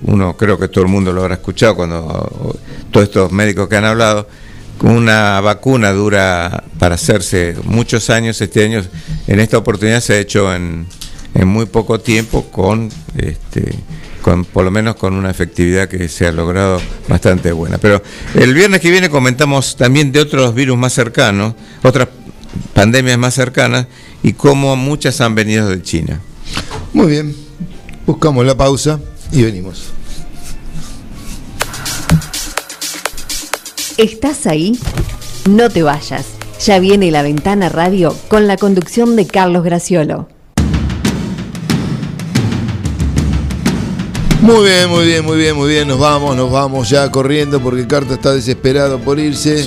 uno 0.03 0.35
creo 0.37 0.57
que 0.57 0.67
todo 0.67 0.83
el 0.83 0.89
mundo 0.89 1.13
lo 1.13 1.21
habrá 1.21 1.35
escuchado 1.35 1.75
cuando 1.75 2.57
todos 2.89 3.07
estos 3.07 3.31
médicos 3.31 3.67
que 3.67 3.77
han 3.77 3.85
hablado 3.85 4.27
una 4.81 5.39
vacuna 5.41 5.91
dura 5.91 6.63
para 6.79 6.95
hacerse 6.95 7.55
muchos 7.65 8.09
años 8.09 8.41
este 8.41 8.65
año 8.65 8.81
en 9.27 9.39
esta 9.39 9.57
oportunidad 9.57 9.99
se 9.99 10.13
ha 10.13 10.17
hecho 10.17 10.53
en, 10.53 10.87
en 11.35 11.47
muy 11.47 11.65
poco 11.65 11.99
tiempo 11.99 12.45
con 12.51 12.89
este 13.15 13.75
con 14.21 14.45
por 14.45 14.63
lo 14.63 14.71
menos 14.71 14.95
con 14.95 15.13
una 15.13 15.31
efectividad 15.31 15.89
que 15.89 16.07
se 16.07 16.27
ha 16.27 16.31
logrado 16.31 16.79
bastante 17.07 17.51
buena. 17.51 17.79
Pero 17.79 18.01
el 18.35 18.53
viernes 18.53 18.79
que 18.79 18.91
viene 18.91 19.09
comentamos 19.09 19.75
también 19.75 20.11
de 20.11 20.19
otros 20.19 20.53
virus 20.53 20.77
más 20.77 20.93
cercanos 20.93 21.55
otras 21.83 22.07
pandemias 22.73 23.17
más 23.17 23.33
cercanas 23.33 23.87
y 24.23 24.33
cómo 24.33 24.75
muchas 24.75 25.21
han 25.21 25.35
venido 25.35 25.69
de 25.69 25.81
China 25.81 26.21
Muy 26.93 27.07
bien. 27.07 27.35
Buscamos 28.05 28.45
la 28.45 28.55
pausa 28.55 28.99
y 29.31 29.43
venimos. 29.43 29.91
¿Estás 33.97 34.47
ahí? 34.47 34.77
No 35.49 35.69
te 35.69 35.83
vayas. 35.83 36.25
Ya 36.65 36.79
viene 36.79 37.11
la 37.11 37.21
ventana 37.21 37.69
radio 37.69 38.15
con 38.27 38.47
la 38.47 38.57
conducción 38.57 39.15
de 39.15 39.27
Carlos 39.27 39.63
Graciolo. 39.63 40.27
Muy 44.41 44.65
bien, 44.65 44.89
muy 44.89 45.06
bien, 45.06 45.23
muy 45.23 45.38
bien, 45.38 45.56
muy 45.56 45.69
bien. 45.69 45.88
Nos 45.88 45.99
vamos, 45.99 46.36
nos 46.36 46.51
vamos 46.51 46.89
ya 46.89 47.10
corriendo 47.12 47.62
porque 47.62 47.86
Carta 47.86 48.15
está 48.15 48.34
desesperado 48.34 48.99
por 48.99 49.19
irse. 49.19 49.62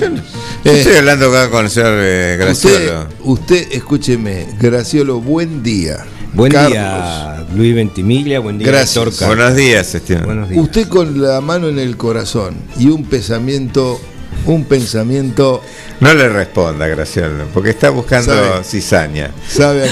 Eh, 0.65 0.79
estoy 0.79 0.95
hablando 0.97 1.29
acá 1.29 1.49
con 1.49 1.65
el 1.65 1.71
señor 1.71 1.93
eh, 2.01 2.37
Graciolo 2.39 3.07
usted, 3.23 3.67
escúcheme, 3.71 4.47
Graciolo, 4.59 5.19
buen 5.21 5.63
día. 5.63 6.03
Buen 6.33 6.51
Carlos, 6.51 6.71
día, 6.73 7.45
Luis 7.55 7.73
Ventimiglia. 7.75 8.39
Buen 8.41 8.57
día, 8.57 8.67
Gracias. 8.67 8.93
Torca. 8.95 9.27
buenos 9.27 9.55
días 9.55 9.95
Esteban 9.95 10.25
Buenos 10.25 10.49
días. 10.49 10.61
Usted 10.63 10.87
con 10.89 11.21
la 11.21 11.39
mano 11.39 11.69
en 11.69 11.79
el 11.79 11.95
corazón 11.95 12.55
y 12.77 12.87
un 12.87 13.05
pensamiento, 13.05 14.01
un 14.45 14.65
pensamiento, 14.65 15.61
no 16.01 16.13
le 16.13 16.27
responda 16.27 16.87
Graciolo 16.87 17.45
porque 17.53 17.69
está 17.69 17.91
buscando 17.91 18.33
Sabe. 18.33 18.63
cizaña 18.65 19.31
¿sabe? 19.47 19.87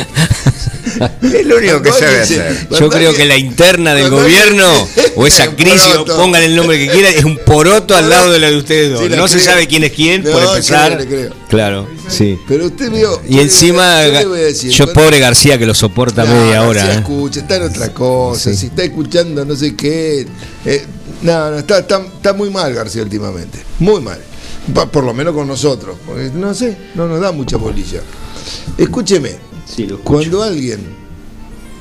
es 1.21 1.45
lo 1.45 1.57
único 1.57 1.81
que 1.81 1.91
se- 1.91 2.05
hacer 2.05 2.67
Yo 2.79 2.89
creo 2.89 3.13
que 3.13 3.25
la 3.25 3.37
interna 3.37 3.93
del 3.93 4.09
gobierno 4.09 4.65
o 5.15 5.25
esa 5.27 5.47
crisis, 5.55 5.95
pongan 6.15 6.43
el 6.43 6.55
nombre 6.55 6.77
que 6.77 6.91
quieran, 6.91 7.13
es 7.13 7.23
un 7.23 7.37
poroto 7.37 7.95
al 7.95 8.09
lado 8.09 8.31
de 8.31 8.39
la 8.39 8.49
de 8.49 8.57
ustedes 8.57 8.91
dos. 8.91 9.01
Sí, 9.03 9.09
no 9.15 9.27
se 9.27 9.39
sabe 9.39 9.67
quién 9.67 9.83
es 9.83 9.91
quién, 9.91 10.23
No, 10.23 10.31
por 10.31 10.43
empezar. 10.43 10.99
le 10.99 11.07
creo. 11.07 11.33
Claro, 11.49 11.87
sí. 12.09 12.37
Pero 12.47 12.65
usted 12.65 12.89
vio. 12.91 13.21
Y 13.29 13.39
encima, 13.39 14.05
yo 14.07 14.13
le 14.13 14.25
voy 14.25 14.39
a 14.39 14.43
decir, 14.43 14.71
yo 14.71 14.91
pobre 14.91 15.19
García 15.19 15.57
que 15.57 15.65
lo 15.65 15.73
soporta 15.73 16.23
No, 16.23 16.33
media 16.33 16.57
no 16.61 16.69
hora. 16.69 16.85
se 16.85 16.91
¿eh? 16.91 16.95
escucha, 16.95 17.39
está 17.41 17.55
en 17.57 17.63
otra 17.63 17.89
cosa. 17.93 18.53
Si 18.53 18.67
está 18.67 18.83
escuchando 18.83 19.45
no 19.45 19.55
sé 19.55 19.75
qué. 19.75 20.25
eh, 20.65 20.85
no, 21.21 21.51
no, 21.51 21.59
está, 21.59 21.79
está, 21.79 22.01
está 22.15 22.33
muy 22.33 22.49
mal 22.49 22.73
García 22.73 23.03
últimamente. 23.03 23.59
Muy 23.79 24.01
mal. 24.01 24.19
Por 24.91 25.03
lo 25.03 25.13
menos 25.13 25.33
con 25.33 25.47
nosotros. 25.47 25.97
Porque 26.05 26.31
no 26.33 26.53
sé, 26.53 26.75
no 26.95 27.07
nos 27.07 27.19
da 27.21 27.31
mucha 27.31 27.57
bolilla. 27.57 28.01
Escúcheme. 28.77 29.52
Sí, 29.65 29.87
lo 29.87 29.95
escucho. 29.95 30.03
Cuando 30.03 30.43
alguien, 30.43 30.79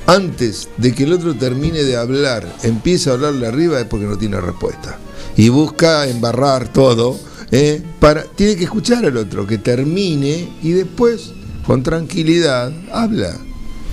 antes 0.07 0.69
de 0.77 0.93
que 0.95 1.05
el 1.05 1.13
otro 1.13 1.35
termine 1.35 1.83
de 1.83 1.97
hablar, 1.97 2.47
empieza 2.63 3.11
a 3.11 3.15
hablarle 3.15 3.47
arriba 3.47 3.81
es 3.81 3.87
porque 3.87 4.07
no 4.07 4.17
tiene 4.19 4.41
respuesta. 4.41 4.99
Y 5.37 5.49
busca 5.49 6.07
embarrar 6.07 6.73
todo. 6.73 7.19
¿eh? 7.51 7.83
Para, 8.01 8.25
tiene 8.25 8.57
que 8.57 8.65
escuchar 8.65 9.05
al 9.05 9.17
otro, 9.17 9.47
que 9.47 9.59
termine 9.59 10.49
y 10.63 10.73
después, 10.73 11.33
con 11.67 11.83
tranquilidad, 11.83 12.73
habla. 12.93 13.37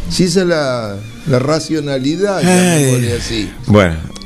Si 0.09 0.23
esa 0.23 0.41
es 0.41 0.47
la, 0.47 0.97
la 1.27 1.39
racionalidad, 1.39 2.39
así. 2.39 3.51
bueno 3.67 4.18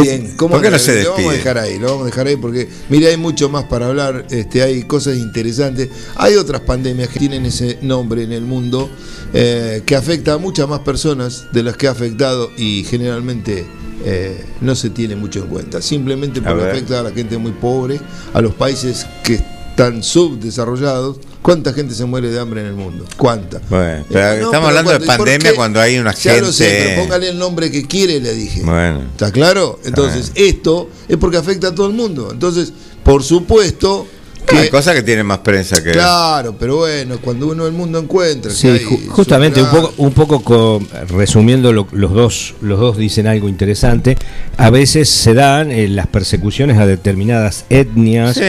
Bien, 0.00 0.34
¿cómo 0.36 0.54
¿Por 0.54 0.62
qué 0.62 0.70
no 0.70 0.78
se 0.78 1.02
Lo 1.02 1.10
vamos 1.10 1.18
a 1.18 1.32
despide? 1.32 1.36
dejar 1.38 1.58
ahí, 1.58 1.78
lo 1.78 1.86
vamos 1.88 2.02
a 2.02 2.06
dejar 2.06 2.26
ahí 2.26 2.36
porque, 2.36 2.68
mire, 2.88 3.08
hay 3.08 3.16
mucho 3.16 3.48
más 3.48 3.64
para 3.64 3.88
hablar, 3.88 4.26
este, 4.30 4.62
hay 4.62 4.84
cosas 4.84 5.16
interesantes. 5.18 5.88
Hay 6.16 6.36
otras 6.36 6.62
pandemias 6.62 7.08
que 7.08 7.18
tienen 7.18 7.44
ese 7.46 7.78
nombre 7.82 8.22
en 8.22 8.32
el 8.32 8.42
mundo 8.42 8.90
eh, 9.34 9.82
que 9.84 9.96
afecta 9.96 10.34
a 10.34 10.38
muchas 10.38 10.68
más 10.68 10.80
personas 10.80 11.46
de 11.52 11.62
las 11.62 11.76
que 11.76 11.88
ha 11.88 11.90
afectado 11.90 12.50
y 12.56 12.84
generalmente 12.84 13.66
eh, 14.04 14.44
no 14.60 14.74
se 14.74 14.90
tiene 14.90 15.16
mucho 15.16 15.40
en 15.40 15.46
cuenta. 15.48 15.82
Simplemente 15.82 16.40
porque 16.40 16.64
afecta 16.64 17.00
a 17.00 17.02
la 17.02 17.10
gente 17.12 17.36
muy 17.38 17.52
pobre, 17.52 18.00
a 18.32 18.40
los 18.40 18.54
países 18.54 19.06
que 19.22 19.40
están 19.88 20.02
subdesarrollados. 20.02 21.16
¿Cuánta 21.42 21.72
gente 21.72 21.94
se 21.94 22.04
muere 22.04 22.30
de 22.30 22.38
hambre 22.38 22.60
en 22.60 22.68
el 22.68 22.74
mundo? 22.74 23.04
¿Cuánta? 23.16 23.60
Bueno, 23.68 24.04
pero 24.08 24.20
Eh, 24.34 24.38
no, 24.40 24.44
estamos 24.46 24.68
hablando 24.68 24.92
de 24.92 24.98
cuando- 24.98 25.04
¿y 25.04 25.08
por 25.08 25.26
pandemia 25.26 25.54
cuando 25.56 25.80
hay 25.80 25.98
una 25.98 26.14
Ya 26.14 26.36
lo 26.40 26.52
sé, 26.52 26.64
gente- 26.66 26.84
pero 26.90 27.02
póngale 27.02 27.28
el 27.30 27.38
nombre 27.38 27.70
que 27.70 27.86
quiere, 27.86 28.20
le 28.20 28.32
dije. 28.34 28.62
bueno 28.62 29.02
¿Está 29.10 29.32
claro? 29.32 29.80
Entonces, 29.84 30.30
esto 30.36 30.88
es 31.08 31.16
porque 31.16 31.36
afecta 31.38 31.68
a 31.68 31.74
todo 31.74 31.88
el 31.88 31.94
mundo. 31.94 32.28
Entonces, 32.30 32.72
por 33.02 33.24
supuesto 33.24 34.06
que. 34.46 34.56
hay 34.58 34.68
cosas 34.68 34.94
que 34.94 35.02
tienen 35.02 35.26
más 35.26 35.38
prensa 35.38 35.82
que 35.82 35.92
Claro, 35.92 36.54
pero 36.58 36.76
bueno, 36.78 37.18
cuando 37.20 37.48
uno 37.48 37.66
el 37.66 37.72
mundo 37.72 37.98
encuentra. 37.98 38.50
Sí, 38.52 38.62
que 38.68 38.72
hay 38.72 38.84
ju- 38.84 39.06
justamente 39.08 39.62
un 39.62 39.70
poco, 39.70 39.94
un 39.98 40.12
poco 40.12 40.42
co- 40.42 40.82
resumiendo 41.08 41.72
lo- 41.72 41.86
los 41.92 42.12
dos, 42.12 42.54
los 42.60 42.78
dos 42.80 42.96
dicen 42.96 43.26
algo 43.26 43.48
interesante. 43.48 44.16
A 44.56 44.70
veces 44.70 45.08
se 45.08 45.34
dan 45.34 45.70
eh, 45.72 45.88
las 45.88 46.06
persecuciones 46.06 46.78
a 46.78 46.86
determinadas 46.86 47.64
etnias 47.70 48.36
Sí. 48.36 48.42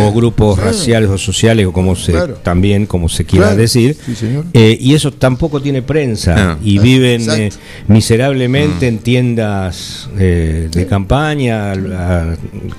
o 0.00 0.12
grupos 0.12 0.56
Sí. 0.58 0.62
raciales 0.64 1.10
o 1.10 1.18
sociales 1.18 1.66
o 1.66 1.72
como 1.72 1.94
se 1.96 2.12
Claro. 2.12 2.34
también 2.42 2.86
como 2.86 3.08
se 3.08 3.24
quiera 3.24 3.46
Claro. 3.48 3.60
decir. 3.60 3.96
Sí, 4.06 4.14
señor. 4.14 4.44
Eh, 4.52 4.76
y 4.80 4.94
eso 4.94 5.12
tampoco 5.12 5.60
tiene 5.60 5.82
prensa 5.82 6.34
No. 6.34 6.58
y 6.62 6.78
Ah, 6.78 6.82
viven 6.82 7.30
eh, 7.30 7.50
miserablemente 7.88 8.88
en 8.88 8.98
tiendas 8.98 10.08
eh, 10.18 10.68
de 10.72 10.86
campaña 10.86 11.72
al, 11.72 11.92
a- 11.92 12.36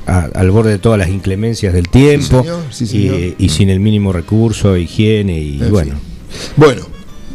a- 0.08 0.30
al 0.34 0.52
borde 0.52 0.72
de 0.72 0.80
todas 0.80 0.98
las 1.00 1.10
inclemencias 1.10 1.74
del 1.74 1.88
tiempo 1.90 2.42
señor, 2.42 2.61
sí, 2.72 2.84
y- 2.84 2.88
señor. 2.88 3.36
y, 3.38 3.50
sin 3.50 3.70
el 3.70 3.80
mínimo 3.80 4.12
recurso, 4.14 4.78
higiene 4.78 5.40
y 5.40 5.62
En 5.62 5.72
bueno. 5.72 5.92
fin. 5.94 6.52
Bueno, 6.58 6.82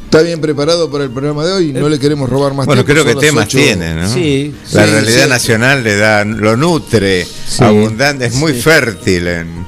¿está 0.05 0.23
bien 0.23 0.41
preparado 0.41 0.91
para 0.91 1.05
el 1.05 1.11
programa 1.11 1.45
de 1.45 1.53
hoy? 1.53 1.73
No 1.73 1.89
le 1.89 1.99
queremos 1.99 2.29
robar 2.31 2.55
más 2.55 2.67
bueno 2.67 2.85
tiempo. 2.85 3.03
creo 3.05 3.15
que 3.15 3.27
temas 3.27 3.49
tiene 3.49 3.95
¿no? 3.95 4.09
Sí, 4.13 4.55
la 4.73 4.85
sí, 4.87 4.91
realidad 4.93 5.25
sí. 5.25 5.29
nacional 5.31 5.85
le 5.85 5.97
da 5.97 6.25
lo 6.25 6.57
nutre 6.57 7.25
Sí. 7.25 7.63
abundante 7.65 8.27
es 8.27 8.35
muy 8.35 8.53
fértil 8.55 9.27
en 9.29 9.67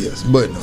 Dios, 0.00 0.24
bueno. 0.28 0.58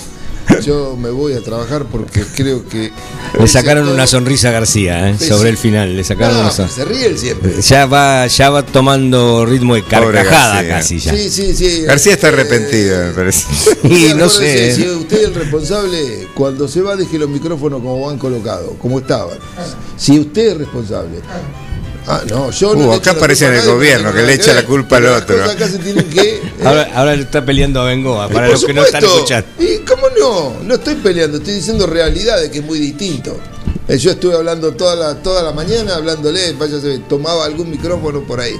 Yo 0.65 0.95
me 0.97 1.09
voy 1.09 1.33
a 1.33 1.41
trabajar 1.41 1.85
porque 1.85 2.23
creo 2.35 2.67
que. 2.67 2.91
Le 3.39 3.47
sacaron 3.47 3.87
una 3.89 4.07
sonrisa 4.07 4.49
a 4.49 4.51
García 4.51 5.09
¿eh? 5.09 5.17
sobre 5.19 5.49
el 5.49 5.57
final. 5.57 5.95
Le 5.95 6.03
sacaron 6.03 6.35
No, 6.35 6.41
una 6.41 6.51
son- 6.51 6.69
se 6.69 6.85
ríe 6.85 7.05
él 7.07 7.17
siempre. 7.17 7.61
Ya 7.61 7.85
va, 7.85 8.27
ya 8.27 8.49
va 8.49 8.65
tomando 8.65 9.45
ritmo 9.45 9.75
de 9.75 9.83
carcajada 9.83 10.61
García. 10.63 10.69
casi 10.77 10.99
ya. 10.99 11.13
Sí, 11.15 11.29
sí, 11.29 11.53
sí. 11.55 11.81
García 11.83 12.13
está 12.13 12.27
arrepentido, 12.29 13.05
me 13.07 13.11
parece. 13.13 13.45
Y 13.83 14.13
no 14.15 14.29
sé. 14.29 14.75
Si 14.75 14.87
usted 14.89 15.17
es 15.17 15.23
el 15.25 15.35
responsable, 15.35 16.27
cuando 16.33 16.67
se 16.67 16.81
va, 16.81 16.95
deje 16.95 17.17
los 17.17 17.29
micrófonos 17.29 17.81
como 17.81 18.07
van 18.07 18.17
colocados, 18.17 18.71
como 18.79 18.99
estaban. 18.99 19.37
Si 19.97 20.19
usted 20.19 20.51
es 20.53 20.57
responsable. 20.57 21.19
Ah, 22.05 22.21
no, 22.29 22.51
yo 22.51 22.75
no. 22.75 22.87
Uh, 22.87 22.93
acá 22.93 23.11
echo 23.11 23.13
la 23.13 23.19
parece 23.19 23.45
culpa 23.45 23.57
en 23.57 23.63
el 23.63 23.73
gobierno, 23.73 24.09
no 24.09 24.15
que 24.15 24.21
le 24.23 24.33
echa 24.33 24.53
la 24.53 24.65
culpa 24.65 24.97
al 24.97 25.05
otro. 25.05 25.37
cosas 25.37 25.55
acá 25.55 25.67
se 25.67 25.79
tienen 25.79 26.05
que. 26.09 26.21
eh, 26.37 26.41
Ahora, 26.63 26.89
ahora 26.95 27.15
le 27.15 27.23
está 27.23 27.45
peleando 27.45 27.81
a 27.81 27.85
Bengoa 27.85 28.27
para 28.29 28.49
los 28.49 28.65
que 28.65 28.73
no 28.73 28.83
están 28.83 29.03
escuchando. 29.03 29.47
¿Y 29.59 29.79
cómo 29.79 30.07
no? 30.19 30.63
No 30.63 30.75
estoy 30.75 30.95
peleando, 30.95 31.37
estoy 31.37 31.55
diciendo 31.55 31.87
realidades 31.87 32.49
que 32.49 32.59
es 32.59 32.65
muy 32.65 32.79
distinto. 32.79 33.37
Eh, 33.87 33.97
Yo 33.97 34.11
estuve 34.11 34.35
hablando 34.35 34.73
toda 34.73 34.95
la, 34.95 35.15
toda 35.21 35.43
la 35.43 35.51
mañana, 35.51 35.95
hablándole, 35.95 36.53
vaya, 36.53 36.79
se 36.79 36.99
tomaba 36.99 37.45
algún 37.45 37.69
micrófono 37.69 38.21
por 38.21 38.39
ahí. 38.39 38.55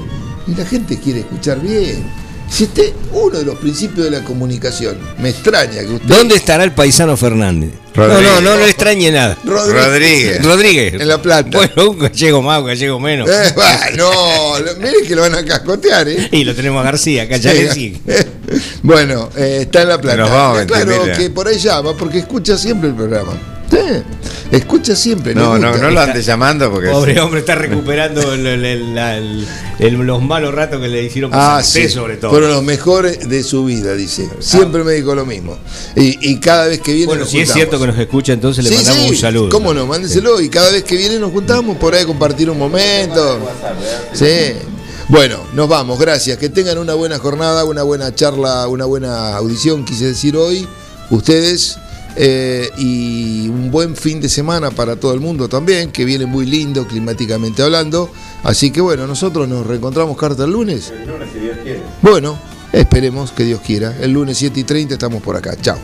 Y 0.48 0.56
la 0.56 0.66
gente 0.66 1.00
quiere 1.00 1.22
escuchar 1.22 1.60
bien. 1.60 2.04
Si 2.50 2.66
usted, 2.66 2.94
uno 3.14 3.40
de 3.40 3.46
los 3.46 3.58
principios 3.58 4.06
de 4.06 4.12
la 4.12 4.24
comunicación, 4.24 4.98
me 5.18 5.30
extraña 5.30 5.82
que 5.82 5.94
usted. 5.94 6.08
¿Dónde 6.08 6.36
estará 6.36 6.64
el 6.64 6.74
paisano 6.74 7.18
Fernández? 7.18 7.72
Rodríguez. 7.96 8.32
No, 8.34 8.42
no, 8.42 8.58
no 8.58 8.66
extrañe 8.66 9.12
nada. 9.12 9.38
Rodríguez. 9.44 10.44
Rodríguez. 10.44 10.94
En 11.00 11.08
La 11.08 11.22
Plata. 11.22 11.50
Bueno, 11.58 11.92
un 11.92 12.00
gallego 12.00 12.42
más, 12.42 12.60
un 12.60 12.66
gallego 12.68 13.00
menos. 13.00 13.30
Eh, 13.30 13.54
bah, 13.56 13.80
no, 13.96 14.60
lo- 14.60 14.76
mire 14.78 15.04
que 15.08 15.16
lo 15.16 15.22
van 15.22 15.36
a 15.36 15.46
cascotear, 15.46 16.08
¿eh? 16.10 16.30
Y 16.32 16.44
lo 16.44 16.56
tenemos 16.56 16.82
a 16.82 16.84
García, 16.84 17.24
acá 17.24 17.38
ya 17.38 17.54
que 17.54 17.70
sí. 17.72 18.02
Bueno, 18.84 19.30
eh, 19.38 19.60
está 19.62 19.84
en 19.84 19.90
La 19.90 20.02
Plata. 20.02 20.18
Nos 20.18 20.30
vamos, 20.30 20.66
claro 20.66 21.04
que 21.18 21.30
por 21.30 21.48
ahí 21.48 21.58
llama, 21.58 21.96
porque 21.96 22.20
escucha 22.20 22.58
siempre 22.58 22.90
el 22.90 22.96
programa. 22.96 23.32
Sí, 23.74 24.04
escucha 24.52 24.96
siempre. 24.96 25.34
No, 25.34 25.58
no, 25.58 25.76
no 25.78 25.90
lo 25.90 26.00
andes 26.00 26.26
llamando 26.26 26.72
porque. 26.72 26.90
Pobre 26.90 27.20
hombre, 27.20 27.40
está 27.40 27.56
recuperando 27.56 28.34
el- 28.34 28.46
el- 28.46 28.66
el- 28.66 28.96
la- 28.96 29.18
el- 29.18 29.48
el- 29.80 29.94
los 29.96 30.22
malos 30.22 30.54
ratos 30.54 30.80
que 30.80 30.88
le 30.88 31.04
hicieron 31.04 31.32
pasar 31.32 31.52
Ah, 31.52 31.58
a 31.58 31.62
usted, 31.62 31.88
sí, 31.88 31.90
sobre 31.94 32.18
todo. 32.18 32.30
fueron 32.32 32.52
los 32.52 32.64
mejores 32.64 33.28
de 33.28 33.42
su 33.44 33.66
vida, 33.66 33.96
dice. 33.96 34.30
Siempre 34.40 34.84
me 34.84 34.94
dijo 34.94 35.16
lo 35.16 35.26
mismo. 35.26 35.58
Y, 35.96 36.30
y 36.30 36.40
cada 36.40 36.68
vez 36.68 36.82
que 36.82 36.92
viene 36.94 37.08
bueno, 37.08 37.22
nos 37.22 37.32
si 37.32 37.40
es 37.40 37.52
cierto 37.52 37.80
que 37.80 37.88
nos 37.88 37.98
escucha, 37.98 38.34
entonces 38.34 38.64
le 38.64 38.70
Sí, 38.70 38.76
mandamos 38.76 39.04
sí, 39.06 39.10
un 39.10 39.18
saludo. 39.18 39.50
¿Cómo 39.50 39.74
no? 39.74 39.88
Mándeselo. 39.88 40.40
Y 40.40 40.50
cada 40.50 40.70
vez 40.72 40.84
que 40.84 40.96
viene 40.96 41.18
nos 41.20 41.32
juntamos 41.32 41.78
por 41.78 41.96
ahí 41.96 42.04
a 42.04 42.06
compartir 42.06 42.50
un 42.50 42.60
momento. 42.60 43.40
Sí. 44.14 44.54
Bueno, 45.10 45.38
nos 45.54 45.68
vamos, 45.68 46.00
gracias. 46.00 46.38
Que 46.38 46.50
tengan 46.50 46.78
una 46.78 46.94
buena 46.94 47.18
jornada, 47.18 47.66
una 47.66 47.84
buena 47.84 48.14
charla, 48.16 48.68
una 48.68 48.86
buena 48.86 49.36
audición, 49.36 49.84
quise 49.84 50.06
decir 50.06 50.38
hoy, 50.38 50.68
ustedes. 51.10 51.78
Eh, 52.16 52.70
y 52.78 53.50
un 53.50 53.72
buen 53.72 53.96
fin 53.96 54.22
de 54.22 54.30
semana 54.30 54.72
para 54.72 54.96
todo 54.96 55.14
el 55.14 55.20
mundo 55.20 55.50
también, 55.50 55.92
que 55.92 56.06
viene 56.06 56.26
muy 56.26 56.46
lindo 56.46 56.86
climáticamente 56.88 57.64
hablando. 57.64 58.10
Así 58.44 58.72
que 58.72 58.82
bueno, 58.82 59.08
nosotros 59.08 59.48
nos 59.48 59.66
reencontramos 59.66 60.18
carta 60.18 60.44
el 60.44 60.52
lunes. 60.52 60.94
Bueno, 62.02 62.38
esperemos 62.72 63.32
que 63.32 63.44
Dios 63.44 63.62
quiera. 63.62 63.96
El 64.00 64.12
lunes 64.12 64.38
7 64.38 64.60
y 64.60 64.64
30 64.64 64.94
estamos 64.94 65.22
por 65.22 65.36
acá. 65.36 65.56
Chao. 65.62 65.78